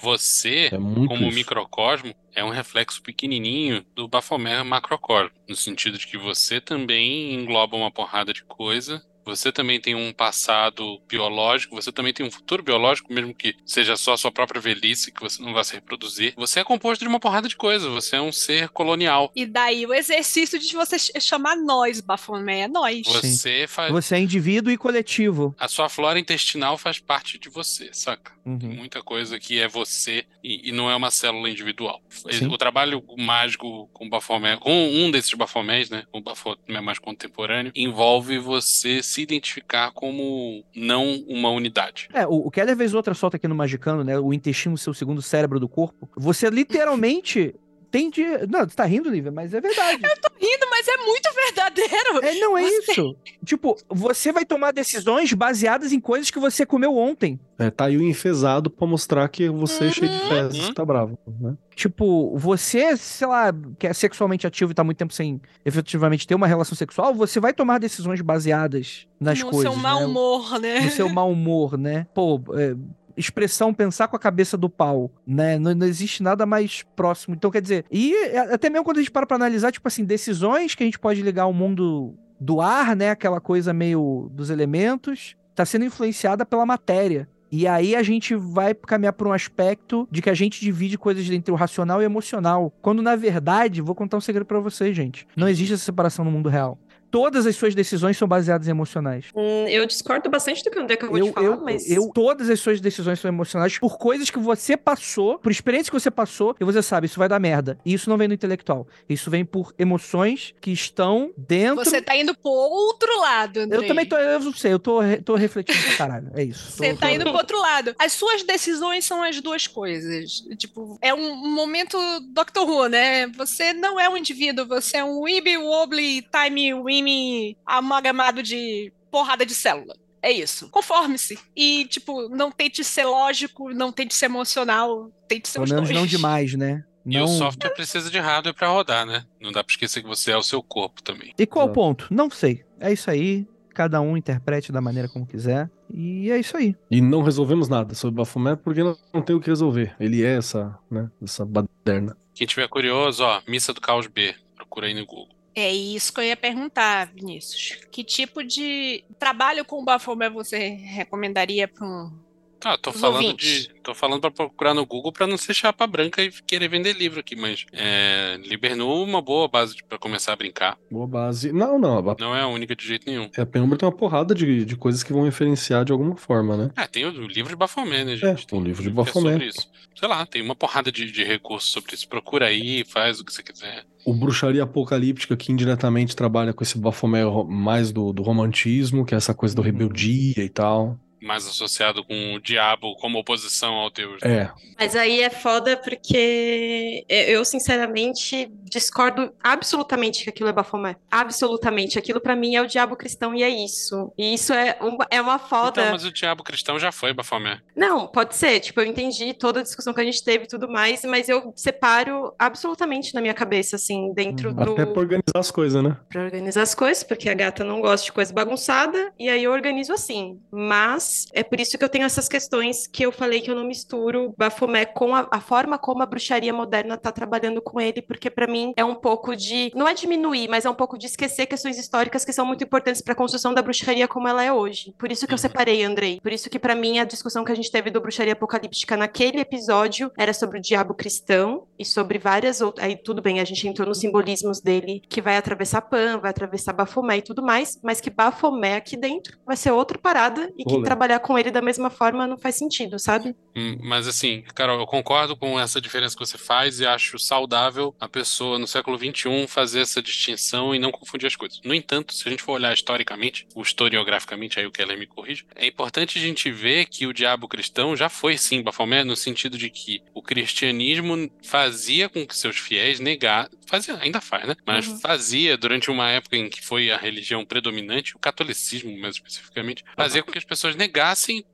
[0.01, 1.35] Você, É como isso.
[1.35, 5.31] microcosmo, é um reflexo pequenininho do Baphomet macrocosmo.
[5.49, 9.03] No sentido de que você também engloba uma porrada de coisa.
[9.25, 13.97] Você também tem um passado biológico, você também tem um futuro biológico, mesmo que seja
[13.97, 16.35] só a sua própria velhice, que você não vai se reproduzir.
[16.37, 19.31] Você é composto de uma porrada de coisa, você é um ser colonial.
[19.35, 23.03] E daí o exercício de você ch- chamar nós, Bafomé, é nós.
[23.07, 23.93] Você faz.
[23.93, 25.55] Você é indivíduo e coletivo.
[25.59, 28.33] A sua flora intestinal faz parte de você, saca?
[28.45, 28.75] Tem Uhum.
[28.77, 32.03] muita coisa que é você e, e não é uma célula individual.
[32.09, 32.47] Sim.
[32.49, 37.71] O trabalho mágico com o Baphomet, com um desses Baphomets, né, o Baphomet mais contemporâneo,
[37.77, 42.09] envolve você se identificar como não uma unidade.
[42.13, 44.19] É, o, o Keller vez outra solta aqui no Magicano, né?
[44.19, 46.09] O intestino, seu segundo cérebro do corpo.
[46.17, 47.55] Você literalmente
[47.91, 48.23] tem de.
[48.49, 50.03] Não, você tá rindo, Lívia, mas é verdade.
[50.41, 52.25] Rindo, mas é muito verdadeiro.
[52.25, 53.17] É, não é Você- isso.
[53.45, 57.39] Tipo, você vai tomar decisões baseadas em coisas que você comeu ontem.
[57.59, 60.75] É, tá aí o enfesado pra mostrar que você é cheio de fezes, Uhum.
[60.75, 61.55] tá bravo, né?
[61.75, 66.35] Tipo, você, sei lá, que é sexualmente ativo e tá muito tempo sem efetivamente ter
[66.35, 69.73] uma relação sexual, você vai tomar decisões baseadas nas no coisas.
[69.73, 70.07] seu mau né?
[70.07, 70.81] humor, né?
[70.81, 72.07] no seu mau humor, né?
[72.15, 72.75] Pô, é,
[73.17, 75.59] expressão pensar com a cabeça do pau, né?
[75.59, 77.35] Não, não existe nada mais próximo.
[77.35, 80.05] Então, quer dizer, e é, até mesmo quando a gente para pra analisar, tipo assim,
[80.05, 83.11] decisões que a gente pode ligar ao mundo do ar, né?
[83.11, 87.29] Aquela coisa meio dos elementos, tá sendo influenciada pela matéria.
[87.53, 91.29] E aí a gente vai caminhar por um aspecto de que a gente divide coisas
[91.31, 92.73] entre o racional e o emocional.
[92.81, 95.27] Quando, na verdade, vou contar um segredo pra vocês, gente.
[95.37, 96.79] Não existe essa separação no mundo real.
[97.11, 99.27] Todas as suas decisões são baseadas em emocionais.
[99.35, 101.91] Hum, eu discordo bastante do que o André acabou Eu, de falar, eu, mas.
[101.91, 105.99] eu, todas as suas decisões são emocionais por coisas que você passou, por experiências que
[105.99, 107.79] você passou, e você sabe, isso vai dar merda.
[107.85, 108.87] E isso não vem do intelectual.
[109.09, 111.85] Isso vem por emoções que estão dentro.
[111.85, 113.81] Você tá indo pro outro lado, Andrei.
[113.83, 116.31] Eu também tô, eu não sei, eu tô, tô refletindo pra caralho.
[116.35, 116.73] É isso.
[116.73, 117.95] Você Tô- tá tô- indo pro outro lado.
[117.99, 120.43] As suas decisões são as duas coisas.
[120.57, 121.97] Tipo, é um momento
[122.33, 123.27] Doctor Who, né?
[123.37, 129.45] Você não é um indivíduo, você é um Weeby Wobbly Time Wimmy amalgamado de porrada
[129.45, 129.95] de célula.
[130.23, 130.69] É isso.
[130.71, 131.39] Conforme-se.
[131.57, 135.89] E, tipo, não tente ser lógico, não tente ser emocional, tente ser Pelo os menos
[135.89, 135.99] dois.
[135.99, 136.85] não demais, né?
[137.07, 137.25] E Não...
[137.25, 139.25] o software precisa de hardware pra rodar, né?
[139.41, 141.33] Não dá pra esquecer que você é o seu corpo também.
[141.39, 142.07] E qual o ponto?
[142.11, 142.63] Não sei.
[142.79, 143.49] É isso aí.
[143.75, 145.71] Cada um interprete da maneira como quiser.
[145.93, 146.77] E é isso aí.
[146.91, 149.97] E não resolvemos nada sobre Baphomet porque não, não tem o que resolver.
[149.99, 152.15] Ele é essa, né, essa baderna.
[152.35, 154.35] Quem tiver curioso, ó, Missa do Caos B.
[154.55, 155.35] Procura aí no Google.
[155.55, 157.79] É isso que eu ia perguntar, Vinícius.
[157.91, 162.30] Que tipo de trabalho com o Baphomet você recomendaria para um.
[162.65, 163.69] Ah, tô Os falando ouvintes.
[163.69, 163.75] de.
[163.83, 167.21] tô falando pra procurar no Google pra não ser chapa branca e querer vender livro
[167.21, 170.77] aqui, mas é, Libernu uma boa base pra começar a brincar.
[170.91, 171.53] Boa base.
[171.53, 171.99] Não, não.
[172.11, 173.31] A, Não é a única de jeito nenhum.
[173.37, 176.71] a Penumbra tem uma porrada de, de coisas que vão referenciar de alguma forma, né?
[176.77, 178.27] Ah, tem o livro de Baphomet, né, gente?
[178.43, 179.33] É, Tem o livro de é Baphomet.
[179.33, 179.69] sobre isso.
[179.99, 182.09] Sei lá, tem uma porrada de, de recursos sobre isso.
[182.09, 183.85] Procura aí, faz o que você quiser.
[184.05, 189.17] O Bruxaria Apocalíptica, que indiretamente trabalha com esse Baphomet mais do, do romantismo, que é
[189.17, 189.67] essa coisa do Uhum.
[189.67, 190.99] rebeldia e tal.
[191.23, 194.23] Mais associado com o diabo como oposição ao Deus.
[194.23, 200.97] É, Mas aí é foda porque eu, sinceramente, discordo absolutamente que aquilo é Baphomet.
[201.11, 201.99] Absolutamente.
[201.99, 204.13] Aquilo pra mim é o diabo cristão e é isso.
[204.17, 205.81] E isso é uma, é uma foda.
[205.83, 207.61] Então, mas o diabo cristão já foi Baphomet.
[207.77, 208.61] Não, pode ser.
[208.61, 211.53] Tipo, eu entendi toda a discussão que a gente teve e tudo mais, mas eu
[211.57, 214.55] separo absolutamente na minha cabeça, assim, dentro Uhum.
[214.55, 214.73] do.
[214.73, 215.97] até pra organizar as coisas, né?
[216.09, 219.53] Pra organizar as coisas, porque a gata não gosta de coisa bagunçada, e aí eu
[219.53, 220.41] organizo assim.
[220.51, 223.65] Mas é por isso que eu tenho essas questões que eu falei que eu não
[223.65, 228.31] misturo Baphomet com a, a forma como a bruxaria moderna tá trabalhando com ele, porque
[228.31, 229.71] pra mim é um pouco de.
[229.75, 233.01] Não é diminuir, mas é um pouco de esquecer questões históricas que são muito importantes
[233.03, 234.95] pra construção da bruxaria como ela é hoje.
[234.99, 235.39] Por isso que eu Uhum.
[235.39, 236.21] separei, Andrei.
[236.21, 239.41] Por isso que pra mim a discussão que a gente teve do bruxaria apocalíptica naquele
[239.41, 242.87] episódio era sobre o diabo cristão e sobre várias outras.
[242.87, 246.73] Aí tudo bem, a gente entrou nos simbolismos dele que vai atravessar Pan, vai atravessar
[246.73, 250.73] Bafomé e tudo mais, mas que Bafomé aqui dentro vai ser outra parada e que
[250.75, 250.85] Rolê.
[251.01, 253.35] Trabalhar com ele da mesma forma não faz sentido, sabe?
[253.57, 257.95] Hum, Mas assim, Carol, eu concordo com essa diferença que você faz e acho saudável
[257.99, 261.59] a pessoa no século XXI fazer essa distinção e não confundir as coisas.
[261.65, 265.45] No entanto, se a gente for olhar historicamente, ou historiograficamente, aí o Keller me corrige,
[265.57, 269.57] é importante a gente ver que o diabo cristão já foi sim Bafomé, no sentido
[269.57, 274.55] de que o cristianismo fazia com que seus fiéis negar, fazia, ainda faz, né?
[274.67, 275.01] Mas Uhum.
[275.01, 280.23] fazia durante uma época em que foi a religião predominante, o catolicismo mais especificamente, fazia
[280.23, 280.90] com que as pessoas negassem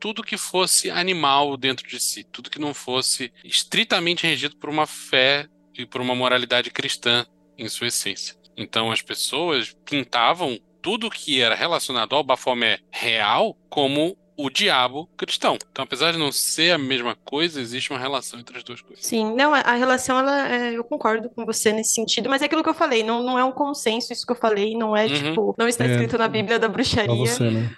[0.00, 4.86] tudo que fosse animal dentro de si, tudo que não fosse estritamente regido por uma
[4.86, 7.26] fé e por uma moralidade cristã
[7.58, 8.36] em sua essência.
[8.56, 15.56] Então as pessoas pintavam tudo que era relacionado ao Bafomé real como o diabo cristão.
[15.70, 19.04] Então, apesar de não ser a mesma coisa, existe uma relação entre as duas coisas.
[19.04, 22.44] Sim, não, a, a relação, ela, é, eu concordo com você nesse sentido, mas é
[22.46, 25.06] aquilo que eu falei, não, não é um consenso isso que eu falei, não é
[25.06, 25.14] Uhum.
[25.14, 25.90] tipo, não está É.
[25.92, 27.14] escrito na Bíblia da Pra bruxaria.
[27.14, 27.76] você, né?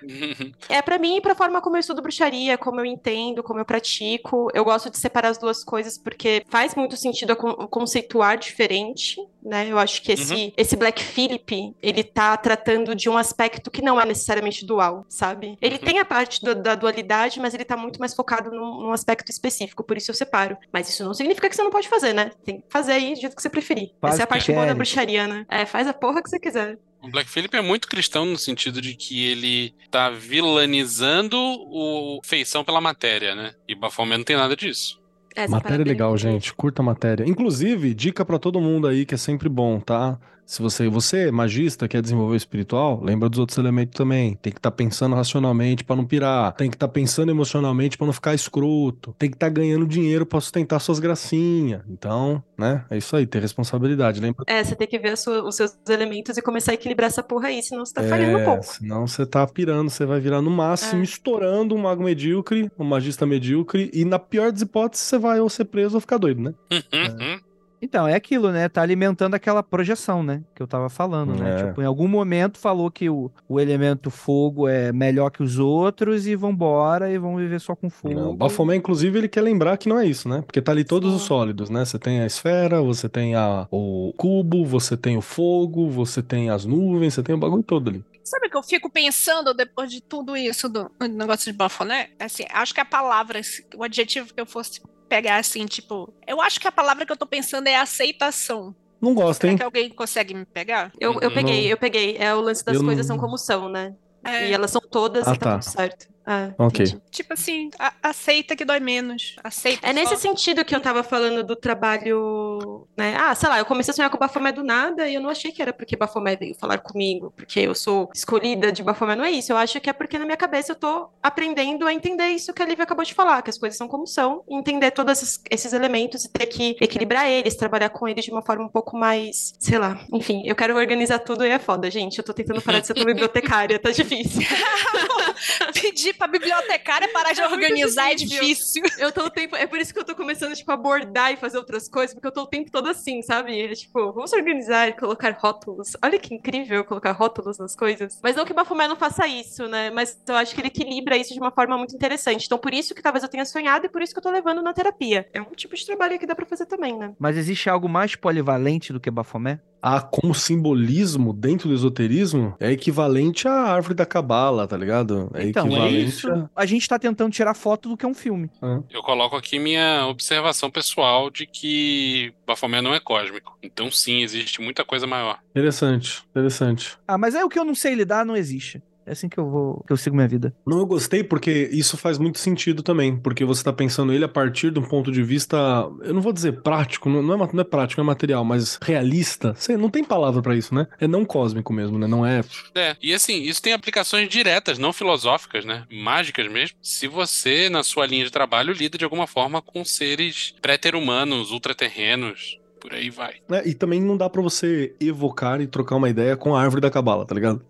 [0.69, 3.65] É pra mim e pra forma como eu estudo bruxaria, como eu entendo, como eu
[3.65, 4.49] pratico.
[4.55, 9.17] Eu gosto de separar as duas coisas porque faz muito sentido a con- conceituar diferente,
[9.43, 9.67] né?
[9.71, 14.01] Eu acho que esse, esse Black Phillip, ele tá tratando de um aspecto que não
[14.01, 15.57] é necessariamente dual, sabe?
[15.61, 15.81] Ele Uhum.
[15.81, 19.31] tem a parte do- da dualidade, mas ele tá muito mais focado num, num aspecto
[19.31, 20.57] específico, por isso eu separo.
[20.73, 22.31] Mas isso não significa que você não pode fazer, né?
[22.45, 23.91] Tem que fazer aí do jeito que você preferir.
[24.01, 25.47] Faz Essa é a parte boa da bruxaria, né?
[25.49, 26.79] É, faz a porra que você quiser.
[27.01, 32.65] O Black Phillip é muito cristão no sentido de que ele tá vilanizando o feição
[32.65, 33.53] pela matéria, né?
[33.69, 34.99] E Baphomet não tem nada disso.
[35.37, 36.53] Essa Matéria é legal, gente.
[36.53, 37.25] Curta a matéria.
[37.25, 40.19] Inclusive, dica pra todo mundo aí que é sempre bom, tá?
[40.49, 44.35] Se você, você é magista, quer desenvolver o espiritual, lembra dos outros elementos também.
[44.37, 46.55] Tem que estar pensando racionalmente pra não pirar.
[46.55, 49.15] Tem que estar pensando emocionalmente pra não ficar escroto.
[49.19, 51.83] Tem que estar ganhando dinheiro pra sustentar suas gracinhas.
[51.87, 52.83] Então, né?
[52.89, 54.23] É isso aí, ter responsabilidade.
[54.23, 54.43] Lembra?
[54.47, 57.23] É, você tem que ver a sua- os seus elementos e começar a equilibrar essa
[57.23, 58.65] porra aí, senão você tá falhando um É, pouco.
[58.65, 61.05] senão você tá pirando, você vai virar no máximo É.
[61.05, 65.51] estourando um mago medíocre, um magista medíocre, e na pior das hipóteses você vai ou
[65.51, 66.55] ser preso ou ficar doido, né?
[66.73, 67.39] Uhum.
[67.81, 68.69] Então, é aquilo, né?
[68.69, 70.43] Tá alimentando aquela projeção, né?
[70.55, 71.61] Que eu tava falando, né?
[71.61, 71.67] É.
[71.67, 76.27] Tipo, em algum momento falou que o, o elemento fogo é melhor que os outros
[76.27, 78.15] e vambora e vão viver só com fogo.
[78.15, 80.43] Não, o Baphomet, inclusive, ele quer lembrar que não é isso, né?
[80.43, 81.29] Porque tá ali todos os Sim.
[81.29, 81.85] sólidos, né?
[81.85, 86.51] Você tem a esfera, você tem a, o cubo, você tem o fogo, você tem
[86.51, 88.05] as nuvens, você tem o bagulho todo ali.
[88.25, 92.11] Sabe o que eu fico pensando depois de tudo isso do, do negócio de Baphomet?
[92.19, 93.41] Assim, acho que a palavra,
[93.75, 97.17] o adjetivo que eu fosse pegar assim, tipo, eu acho que a palavra que eu
[97.17, 98.75] tô pensando é aceitação.
[99.01, 99.57] Não gosta, Será hein?
[99.59, 100.91] que alguém consegue me pegar?
[101.01, 102.17] Eu, eu peguei, eu peguei.
[102.19, 103.95] É o lance das Eu coisas não- são como são, né?
[104.25, 105.59] É, E elas são todas Ah, e tá, tá.
[105.61, 106.07] tudo certo.
[106.31, 106.85] É, Ok.
[106.85, 107.03] entendi.
[107.11, 109.37] Tipo assim, a- aceita que dói menos.
[109.43, 109.87] Aceita.
[109.87, 110.21] É nesse só.
[110.21, 113.17] sentido que eu tava falando do trabalho, né?
[113.19, 115.31] Ah, sei lá, eu comecei a sonhar com o Bafomé do nada e eu não
[115.31, 119.17] achei que era porque Bafomé veio falar comigo, porque eu sou escolhida de Bafomé.
[119.17, 119.53] Não é isso.
[119.53, 122.63] Eu acho que é porque na minha cabeça eu tô aprendendo a entender isso que
[122.63, 125.41] a Lívia acabou de falar, que as coisas são como são, e entender todos esses,
[125.51, 128.97] esses elementos e ter que equilibrar eles, trabalhar com eles de uma forma um pouco
[128.99, 129.99] mais, sei lá.
[130.13, 132.19] Enfim, eu quero organizar tudo e é foda, gente.
[132.19, 134.43] Eu tô tentando parar de ser tua bibliotecária, tá difícil.
[135.73, 138.83] Pedir pra bibliotecária parar de É organizar é difícil.
[138.83, 138.83] difícil.
[138.99, 139.55] Eu tô o tempo.
[139.57, 142.27] É por isso que eu tô começando, tipo, a abordar e fazer outras coisas, porque
[142.27, 143.59] eu tô o tempo todo assim, sabe?
[143.61, 145.97] É, tipo, vamos organizar e colocar rótulos.
[146.03, 148.19] Olha que incrível colocar rótulos nas coisas.
[148.23, 149.91] Mas não que o Bafomé não faça isso, né?
[149.91, 152.47] Mas eu acho que ele equilibra isso de uma forma muito interessante.
[152.47, 154.61] Então, por isso que talvez eu tenha sonhado e por isso que eu tô levando
[154.63, 155.27] na terapia.
[155.33, 157.13] É um tipo de trabalho que dá pra fazer também, né?
[157.19, 159.61] Mas existe algo mais polivalente do que Bafomé?
[159.81, 165.31] Ah, como simbolismo dentro do esoterismo é equivalente à árvore da cabala, tá ligado?
[165.35, 166.51] É então, é equivalente isso.
[166.55, 166.67] a...
[166.67, 168.51] Gente tá tentando tirar foto do que é um filme.
[168.91, 173.57] Eu coloco aqui minha observação pessoal de que Bafomé não é cósmico.
[173.63, 175.41] Então, sim, existe muita coisa maior.
[175.51, 176.99] Interessante, interessante.
[177.07, 178.83] Ah, mas é o que eu não sei lidar, não existe.
[179.09, 180.55] É assim que eu vou, que eu sigo minha vida.
[180.67, 184.29] Não, eu gostei porque isso faz muito sentido também, porque você tá pensando ele a
[184.29, 185.57] partir de um ponto de vista,
[186.03, 189.55] eu não vou dizer prático, não é, não é prático, não é material, mas realista.
[189.57, 190.87] Sei, não tem palavra pra isso, né?
[191.01, 192.07] É não cósmico mesmo, né?
[192.07, 192.43] Não é.
[192.75, 195.85] É, e assim, isso tem aplicações diretas, não filosóficas, né?
[195.91, 196.77] Mágicas mesmo.
[196.83, 202.59] Se você, na sua linha de trabalho, lida de alguma forma com seres pré-ter-humanos, ultraterrenos,
[202.89, 203.35] por aí vai.
[203.49, 203.63] né?
[203.67, 206.91] E também não dá pra você evocar e trocar uma ideia com a árvore da
[206.91, 207.65] cabala, tá ligado?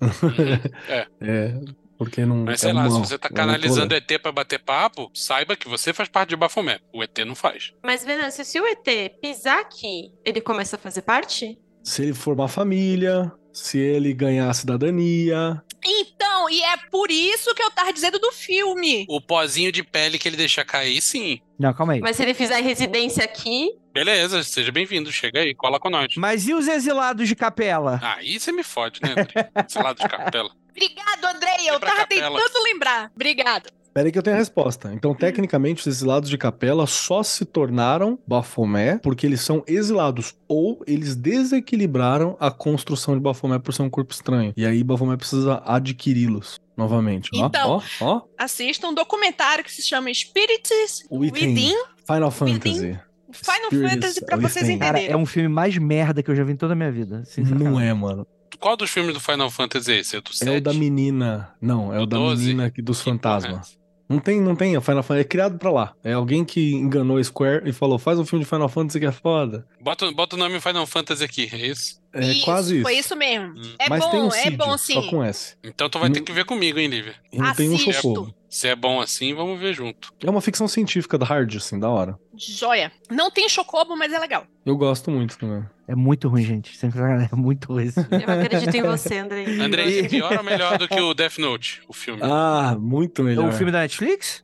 [0.89, 1.07] É.
[1.21, 1.55] É,
[1.99, 2.45] porque não.
[2.45, 3.95] Mas é sei lá, se uma- você tá é canalizando.
[3.95, 6.79] ET pra bater papo, saiba que você faz parte de Bafomé.
[6.93, 7.73] O ET não faz.
[7.83, 8.87] Mas, Venâncio, se o ET
[9.21, 11.59] pisar aqui, ele começa a fazer parte?
[11.83, 15.61] Se ele formar família, se ele ganhar a cidadania.
[15.85, 19.07] Então, e é por isso que eu tava dizendo do filme.
[19.09, 21.41] O pozinho de pele que ele deixa cair, sim.
[21.59, 22.01] Não, calma aí.
[22.01, 25.11] Mas se ele fizer residência aqui, Beleza, seja bem-vindo.
[25.11, 26.15] Chega aí, cola com nós.
[26.17, 27.99] Mas e os exilados de capela?
[28.01, 29.51] Aí você me fode, né, André?
[29.67, 30.51] Esse lado de capela.
[30.71, 31.69] Obrigado, Andrei.
[31.69, 32.39] Eu tava capela.
[32.39, 33.11] tentando lembrar.
[33.13, 33.71] Obrigado.
[33.99, 34.93] Pera aí que eu tenho a resposta.
[34.95, 40.81] Então, tecnicamente, esses lados de capela só se tornaram Bafomé porque eles são exilados ou
[40.87, 44.53] eles desequilibraram a construção de Bafomé por ser um corpo estranho.
[44.57, 47.29] E aí Bafomé precisa adquiri-los novamente.
[47.35, 48.23] Ó, Então, ó, ó.
[48.39, 51.49] Assista um documentário que se chama Spirits Within.
[51.49, 51.75] Within.
[52.07, 52.53] Final Within.
[52.55, 53.01] Fantasy.
[53.33, 54.79] Final Spirits Fantasy pra vocês Within.
[54.79, 55.13] Cara, entenderem.
[55.13, 57.25] é um filme mais merda que eu já vi em toda a minha vida.
[57.37, 58.25] Não é, mano.
[58.61, 60.17] Qual dos filmes do Final Fantasy é esse?
[60.17, 60.49] É o do 7?
[60.51, 61.55] É o da menina.
[61.61, 62.47] Não, é o Do da 12?
[62.47, 63.79] menina dos é fantasmas.
[64.09, 64.75] Não tem, não tem.
[64.75, 65.95] A Final Fantasy é criado pra lá.
[66.03, 69.07] É alguém que enganou a Square e falou: faz um filme de Final Fantasy que
[69.07, 69.67] é foda.
[69.81, 72.01] Bota, bota o nome Final Fantasy aqui, é isso?
[72.13, 72.83] É Isso, quase isso.
[72.83, 73.49] Foi isso mesmo.
[73.59, 73.75] Hum.
[73.79, 74.95] É Mas bom, tem um é Cid, bom sim.
[74.95, 75.57] só com S.
[75.63, 77.15] Então tu vai ter Não- que ver comigo, hein, Lívia?
[77.31, 78.35] E não tem um socorro.
[78.49, 80.11] Se é bom assim, vamos ver junto.
[80.25, 82.19] É uma ficção científica da hard, assim, da hora.
[82.35, 82.91] Joia.
[83.11, 84.47] Não tem chocobo, mas é legal.
[84.65, 85.63] Eu gosto muito também.
[85.87, 86.73] É muito ruim, gente.
[86.83, 87.91] É muito ruim.
[88.11, 89.61] eu acredito em você, Andrei.
[89.61, 92.21] André, é pior ou melhor do que o Death Note, o filme?
[92.25, 93.49] Ah, muito É melhor.
[93.51, 94.43] o filme da Netflix?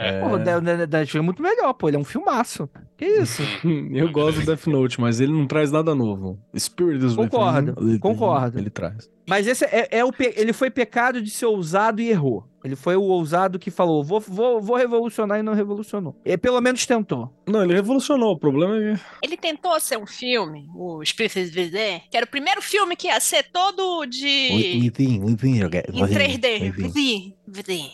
[0.00, 0.20] É.
[0.20, 1.88] Pô, o Netflix é muito melhor, pô.
[1.88, 2.68] Ele é um filmaço.
[2.96, 3.42] Que isso?
[3.92, 6.38] Eu gosto do Death Note, mas ele não traz nada novo.
[6.56, 8.58] Spirit is Concordo, Within, concordo.
[8.58, 9.10] Ele traz.
[9.28, 12.44] Mas esse é, é o pe- ele foi pecado de ser ousado e errou.
[12.62, 16.14] Ele foi o ousado que falou: vou, vou, vou revolucionar e não revolucionou.
[16.24, 17.30] Ele pelo menos tentou.
[17.46, 18.32] Não, ele revolucionou.
[18.32, 19.00] O problema é que.
[19.22, 23.18] Ele tentou ser um filme, o Spirits Within, que era o primeiro filme que ia
[23.20, 24.50] ser todo de...
[24.82, 26.76] Within, Within, Em 3D.
[26.76, 27.34] Within.
[27.48, 27.90] Within.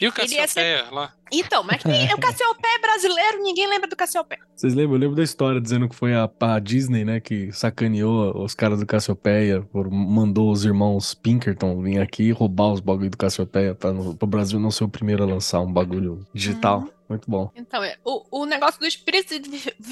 [0.00, 1.12] E o Ele ia ser- Cassiopeia lá?
[1.32, 4.40] Então, mas que o Cassiopeia é brasileiro, ninguém lembra do Cassiopeia.
[4.54, 4.94] Vocês lembram?
[4.96, 8.78] Eu lembro da história dizendo que foi a, a Disney, né, que sacaneou os caras
[8.80, 13.90] do Cassiopeia, por- mandou os irmãos Pinkerton vir aqui roubar os bagulho do Cassiopeia para
[13.92, 16.80] o Brasil não ser o primeiro a lançar um bagulho digital.
[16.80, 16.90] Uhum.
[17.08, 17.50] Muito bom.
[17.54, 19.38] Então, é, o, o negócio do Spirits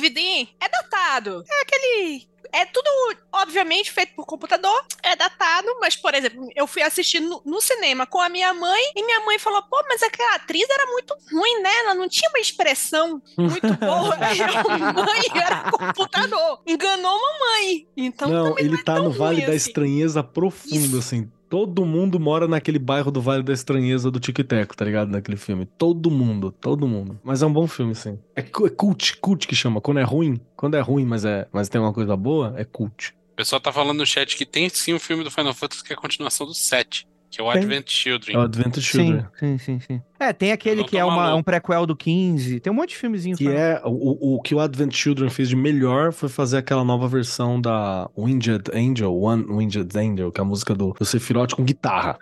[0.00, 1.44] Within é datado.
[1.50, 2.26] É aquele...
[2.52, 2.86] É tudo,
[3.32, 8.06] obviamente, feito por computador, é datado, mas, por exemplo, eu fui assistir no, no cinema
[8.06, 11.62] com a minha mãe e minha mãe falou: pô, mas aquela atriz era muito ruim,
[11.62, 11.70] né?
[11.78, 14.16] Ela não tinha uma expressão muito boa.
[14.20, 16.60] Aí a mãe era computador.
[16.66, 17.88] Enganou a mamãe.
[17.96, 19.68] Então, não, também ele é tá tão no Vale ruim da assim.
[19.68, 20.98] Estranheza profundo, Isso.
[20.98, 21.32] assim.
[21.52, 25.10] Todo mundo mora naquele bairro do Vale da Estranheza do Tic Teco, tá ligado?
[25.10, 25.66] Naquele filme.
[25.66, 27.20] Todo mundo, todo mundo.
[27.22, 28.18] Mas é um bom filme, sim.
[28.34, 29.78] É, é cult, cult que chama.
[29.78, 33.14] Quando é ruim, quando é ruim, mas, é, mas tem uma coisa boa, é cult.
[33.32, 35.92] O pessoal tá falando no chat que tem sim um filme do Final Fantasy que
[35.92, 37.06] é a continuação do 7.
[37.32, 37.62] Que é o Tem.
[37.62, 38.36] Advent É o Children.
[38.36, 39.26] Advent Sim, Children.
[39.40, 40.02] sim, sim, sim.
[40.20, 42.60] É, tem aquele que é uma- um prequel do 15.
[42.60, 43.36] Tem um monte de filmezinho.
[43.36, 47.08] Que é o, o que o Advent Children fez de melhor foi fazer aquela nova
[47.08, 51.64] versão da Winged Angel, One Winged Angel, que é a música do, do Sephiroth com
[51.64, 52.18] guitarra.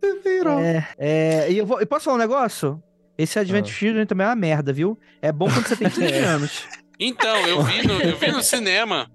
[0.00, 0.60] Sephiroth.
[0.62, 2.82] É, é, e eu, vou, eu posso falar um negócio?
[3.16, 3.72] Esse Advent Ah.
[3.72, 4.98] Children também é uma merda, viu?
[5.22, 6.64] É bom quando você tem 15 anos.
[6.98, 9.10] Então, eu vi no, eu vi no cinema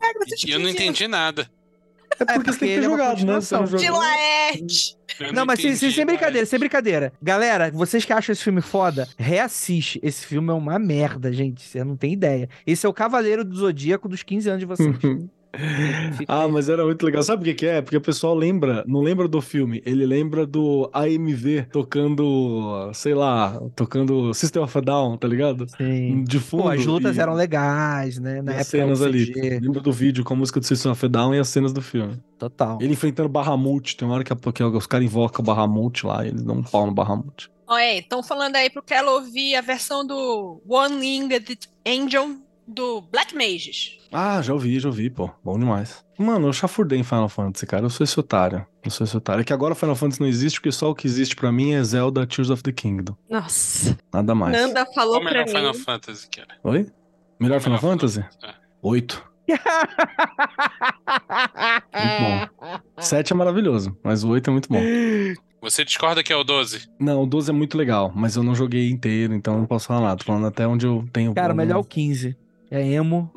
[0.45, 1.49] e eu não entendi nada.
[2.23, 3.35] É porque, porque você tem que ter é jogado, né?
[3.35, 3.85] Você não jogou.
[3.85, 7.13] Eu Não, mas sem, sem, brincadeira, sem brincadeira.
[7.21, 9.99] Galera, vocês que acham esse filme foda, reassiste.
[10.03, 11.61] Esse filme é uma merda, gente.
[11.61, 12.49] Você não tem ideia.
[12.65, 14.95] Esse é o Cavaleiro do Zodíaco dos 15 anos de vocês.
[16.27, 17.23] Ah, mas era muito legal.
[17.23, 17.81] Sabe o que que é?
[17.81, 23.59] Porque o pessoal lembra, não lembra do filme, ele lembra do AMV tocando, sei lá,
[23.75, 25.65] tocando System of a Down, tá ligado?
[25.75, 26.23] Sim.
[26.23, 26.63] De fundo.
[26.63, 28.41] Pô, as lutas e- eram legais, né?
[28.41, 29.31] Na e época as cenas ali.
[29.59, 31.81] Lembra do vídeo com a música do System of a Down e as cenas do
[31.81, 32.19] filme.
[32.37, 32.77] Total.
[32.81, 36.23] Ele enfrentando Bahamut, tem uma hora que, a- que os caras invocam o Bahamut lá
[36.25, 37.49] e eles dão um pau no Bahamut.
[37.67, 42.35] Olha, estão falando aí pro Kelo ouvir a versão do One Winged Angel
[42.69, 43.97] do Black Mages.
[44.11, 45.29] Ah, já ouvi, já ouvi, pô.
[45.43, 46.05] Bom demais.
[46.17, 47.85] Mano, eu chafurdei em Final Fantasy, cara.
[47.85, 48.65] Eu sou esse otário.
[48.83, 49.41] Eu sou esse otário.
[49.41, 51.83] É que agora Final Fantasy não existe, porque só o que existe pra mim é
[51.83, 53.15] Zelda Tears of the Kingdom.
[53.29, 53.97] Nossa.
[54.13, 54.53] Nada mais.
[54.53, 55.79] Nanda falou Qual o pra melhor Final mim.
[55.79, 56.57] Fantasy, cara?
[56.63, 56.87] Oi?
[57.39, 58.19] Melhor Final Melhor Fantasy?
[58.43, 58.53] É.
[58.81, 59.29] Oito.
[59.47, 59.61] Muito
[62.21, 62.79] bom.
[62.99, 64.79] Sete é maravilhoso, mas o oito é muito bom.
[65.61, 66.87] Você discorda que é o 12?
[66.99, 70.01] Não, o 12 é muito legal, mas eu não joguei inteiro, então não posso falar
[70.01, 70.17] nada.
[70.17, 71.33] Tô falando até onde eu tenho.
[71.33, 72.37] Cara, melhor o 15.
[72.71, 73.31] É emo.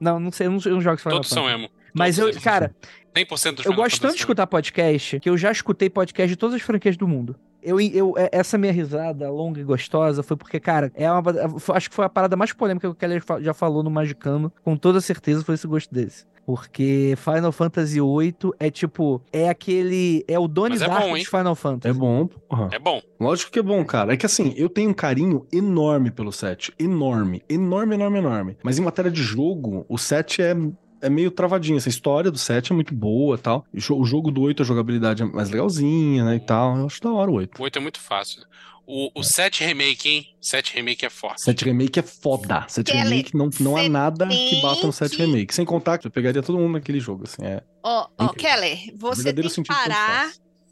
[0.00, 1.62] Não, não sei, eu não, eu não jogo Final Todos são Fantasy.
[1.64, 1.70] emo.
[1.94, 2.74] Mas eu, Todos cara,
[3.14, 6.54] 100% dos eu gosto tanto de escutar podcast que eu já escutei podcast de todas
[6.56, 7.34] as franquias do mundo.
[7.62, 11.22] Eu, eu, é- essa minha risada longa e gostosa foi porque, cara, é uma,
[11.58, 13.90] foi- acho que foi a parada mais polêmica que o Keller fa- já falou no
[13.90, 14.52] Magicano.
[14.62, 16.24] Com toda certeza foi esse gosto desse.
[16.46, 20.24] Porque Final Fantasy VIII é tipo, é aquele.
[20.28, 21.24] É o Donnie Mas é bom, hein?
[21.24, 21.96] dos Final Fantasy.
[21.96, 22.68] É bom, porra.
[22.72, 23.02] É bom.
[23.18, 24.14] Lógico que é bom, cara.
[24.14, 26.72] É que assim, eu tenho um carinho enorme pelo 7.
[26.78, 27.42] Enorme.
[27.48, 28.56] Enorme, enorme, enorme.
[28.62, 30.56] Mas em matéria de jogo, o 7 é.
[31.02, 33.66] É meio travadinho, essa história do 7 é muito boa e tal.
[33.90, 36.78] O jogo do 8, a jogabilidade é mais legalzinha, né, e tal.
[36.78, 37.60] Eu acho da hora o 8.
[37.60, 38.42] O 8 é muito fácil.
[38.86, 40.26] O, o 7 Remake, hein?
[40.40, 41.42] 7 Remake é forte.
[41.42, 42.64] 7 Remake é foda.
[42.68, 45.52] 7 Kelly, Remake não, não há nada que bata no 7 que- Remake.
[45.54, 47.44] Sem contar que eu pegaria todo mundo naquele jogo, assim.
[47.44, 47.62] É.
[47.82, 48.34] Ó, ó, Incrível.
[48.54, 50.30] Keller, você Verdadeiro tem que parar.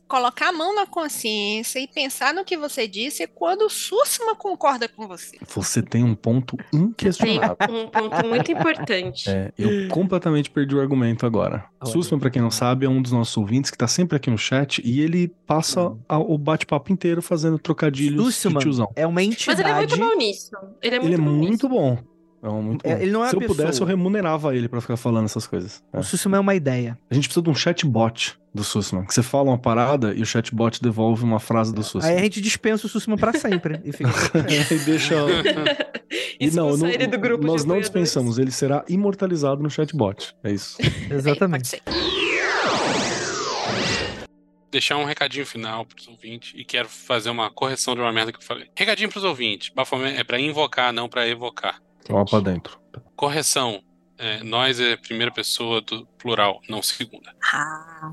[0.09, 4.89] Colocar a mão na consciência e pensar no que você disse quando o Sussman concorda
[4.89, 5.37] com você.
[5.55, 7.57] Você tem um ponto Tem inquestionável.
[7.71, 9.25] um ponto muito importante.
[9.35, 11.65] É, eu completamente perdi o argumento agora.
[11.81, 11.93] Olha.
[11.93, 14.39] Sussman, pra quem não sabe, é um dos nossos ouvintes que tá sempre aqui no
[14.39, 18.93] chat e ele passa a- o bate-papo inteiro fazendo trocadilhos de Sussman tiozão.
[18.95, 19.61] é uma Mas entidade.
[19.63, 20.51] ele é muito bom nisso.
[20.83, 21.69] Ele é muito Ele é bom muito nisso.
[21.69, 21.99] bom.
[22.45, 23.87] É um muito É, ele não é Se eu pudesse, pessoa.
[23.87, 25.83] eu remunerava ele pra ficar falando essas coisas.
[25.93, 25.99] É.
[25.99, 26.99] O Sussman é uma ideia.
[27.11, 29.07] A gente precisa de um chatbot do Sussman.
[29.07, 32.13] Que você fala uma parada e o chatbot devolve uma frase do Sussman.
[32.13, 33.81] Aí a gente dispensa o Sussman pra sempre.
[33.83, 34.11] e fica
[34.75, 35.15] e deixa.
[36.39, 40.35] E não, não- ele do grupo de nós não dispensamos, ele será imortalizado no chatbot.
[40.45, 40.77] É isso.
[41.11, 41.81] Exatamente.
[44.71, 48.39] Deixar um recadinho final pros ouvintes e quero fazer uma correção de uma merda que
[48.39, 48.67] eu falei.
[48.77, 49.71] Recadinho pros ouvintes.
[49.75, 51.81] Baphomet é pra invocar, não pra evocar.
[52.05, 52.79] Pra dentro.
[53.17, 53.83] Correção.
[54.17, 57.35] É, nós é primeira pessoa do plural, não segunda.
[57.53, 58.13] Ah,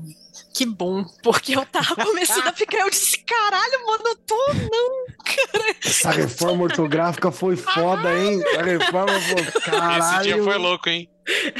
[0.52, 5.06] que bom, porque eu tava começando a ficar, eu disse, caralho, mano, eu tô, não,
[5.24, 5.76] cara.
[5.84, 8.42] Essa reforma ortográfica foi foda, hein?
[8.58, 9.60] A reforma foi.
[9.62, 10.02] Caralho.
[10.02, 11.08] Esse dia foi louco, hein?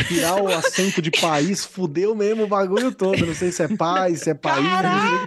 [0.08, 3.24] Tirar o acento de país fudeu mesmo o bagulho todo.
[3.24, 4.66] Não sei se é país, se é país.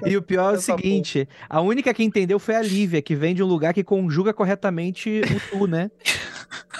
[0.05, 3.15] E o pior é o Essa seguinte: a única que entendeu foi a Lívia, que
[3.15, 5.89] vem de um lugar que conjuga corretamente o tu, né?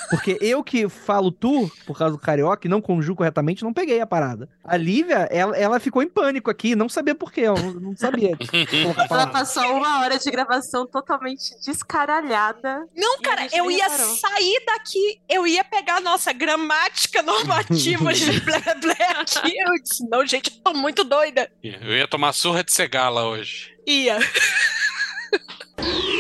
[0.09, 3.99] Porque eu que falo tu, por causa do carioca, e não conjugo corretamente, não peguei
[3.99, 4.47] a parada.
[4.63, 7.97] A Lívia, ela, ela ficou em pânico aqui, não sabia por quê, ela não, não
[7.97, 8.37] sabia.
[9.09, 12.87] Ela passou uma hora de gravação totalmente descaralhada.
[12.95, 14.15] Não, cara, eu ia reparou.
[14.15, 19.57] sair daqui, eu ia pegar a nossa gramática normativa de blé blé aqui.
[19.57, 21.49] Eu disse, não, gente, eu tô muito doida.
[21.63, 23.75] Eu ia tomar surra de cegala hoje.
[23.87, 24.17] Ia.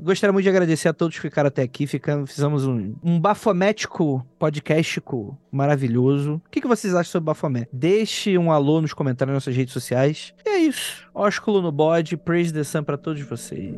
[0.00, 1.86] Gostaria muito de agradecer a todos que ficaram até aqui.
[1.86, 6.34] Ficamos, fizemos um, um bafomético podcastico maravilhoso.
[6.46, 7.66] O que, que vocês acham sobre Bafomé?
[7.72, 10.32] Deixe um alô nos comentários nas nossas redes sociais.
[10.46, 11.08] E é isso.
[11.12, 13.74] Ósculo no bode, praise the sun pra todos vocês.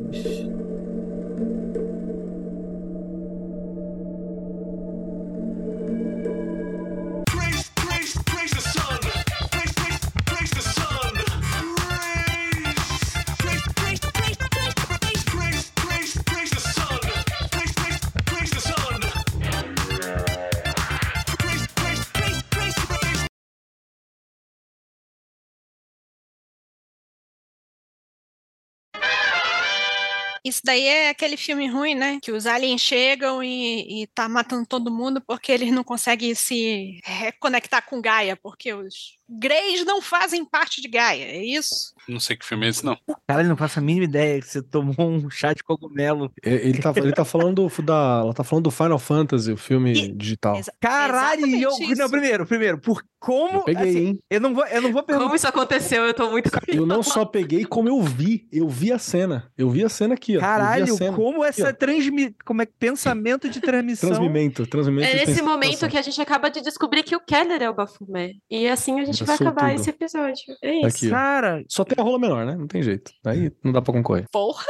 [30.50, 32.18] Isso daí é aquele filme ruim, né?
[32.20, 36.98] Que os aliens chegam e, e tá matando todo mundo porque eles não conseguem se
[37.04, 41.94] reconectar com Gaia, porque os Greys não fazem parte de Gaia, é isso?
[42.08, 42.98] Não sei que filme é esse, não.
[43.28, 46.32] Cara, ele não faço a mínima ideia que você tomou um chá de cogumelo.
[46.42, 49.56] É, Ele tá, ele tá falando do, da, ela tá falando do Final Fantasy, o
[49.56, 50.56] filme E- digital.
[50.56, 51.94] Exa- Caralho, eu, isso.
[51.96, 54.18] não, primeiro, primeiro, por como Eu peguei, assim, hein?
[54.30, 55.24] eu não vou, eu não vou perguntar.
[55.26, 56.04] Como isso aconteceu?
[56.06, 58.48] Eu tô muito Eu não só peguei, como eu vi.
[58.50, 59.52] Eu vi a cena.
[59.58, 60.39] Eu vi a cena aqui, ó.
[60.40, 61.16] Caralho, cena.
[61.16, 62.34] como essa transmi...
[62.44, 64.10] como é que pensamento de transmissão?
[64.10, 65.08] Transmimento, transmimento.
[65.08, 68.32] É nesse momento que a gente acaba de descobrir que o Keller é o Bafomé.
[68.50, 69.80] E assim a gente vai acabar tudo.
[69.80, 70.44] esse episódio.
[70.62, 70.86] É isso.
[70.86, 71.10] Aqui.
[71.10, 72.56] Cara, Só tem a rola menor, né?
[72.56, 73.12] Não tem jeito.
[73.24, 74.26] Aí não dá pra concorrer.
[74.32, 74.64] Porra!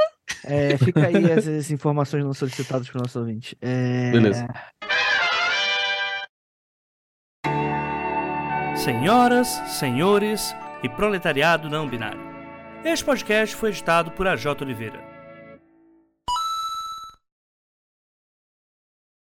[0.45, 3.57] é, fica aí essas informações não solicitadas para o nosso ouvinte.
[3.61, 4.11] É...
[4.11, 4.47] Beleza.
[8.77, 12.21] Senhoras, senhores e proletariado não binário.
[12.83, 15.10] Este podcast foi editado por AJ Oliveira.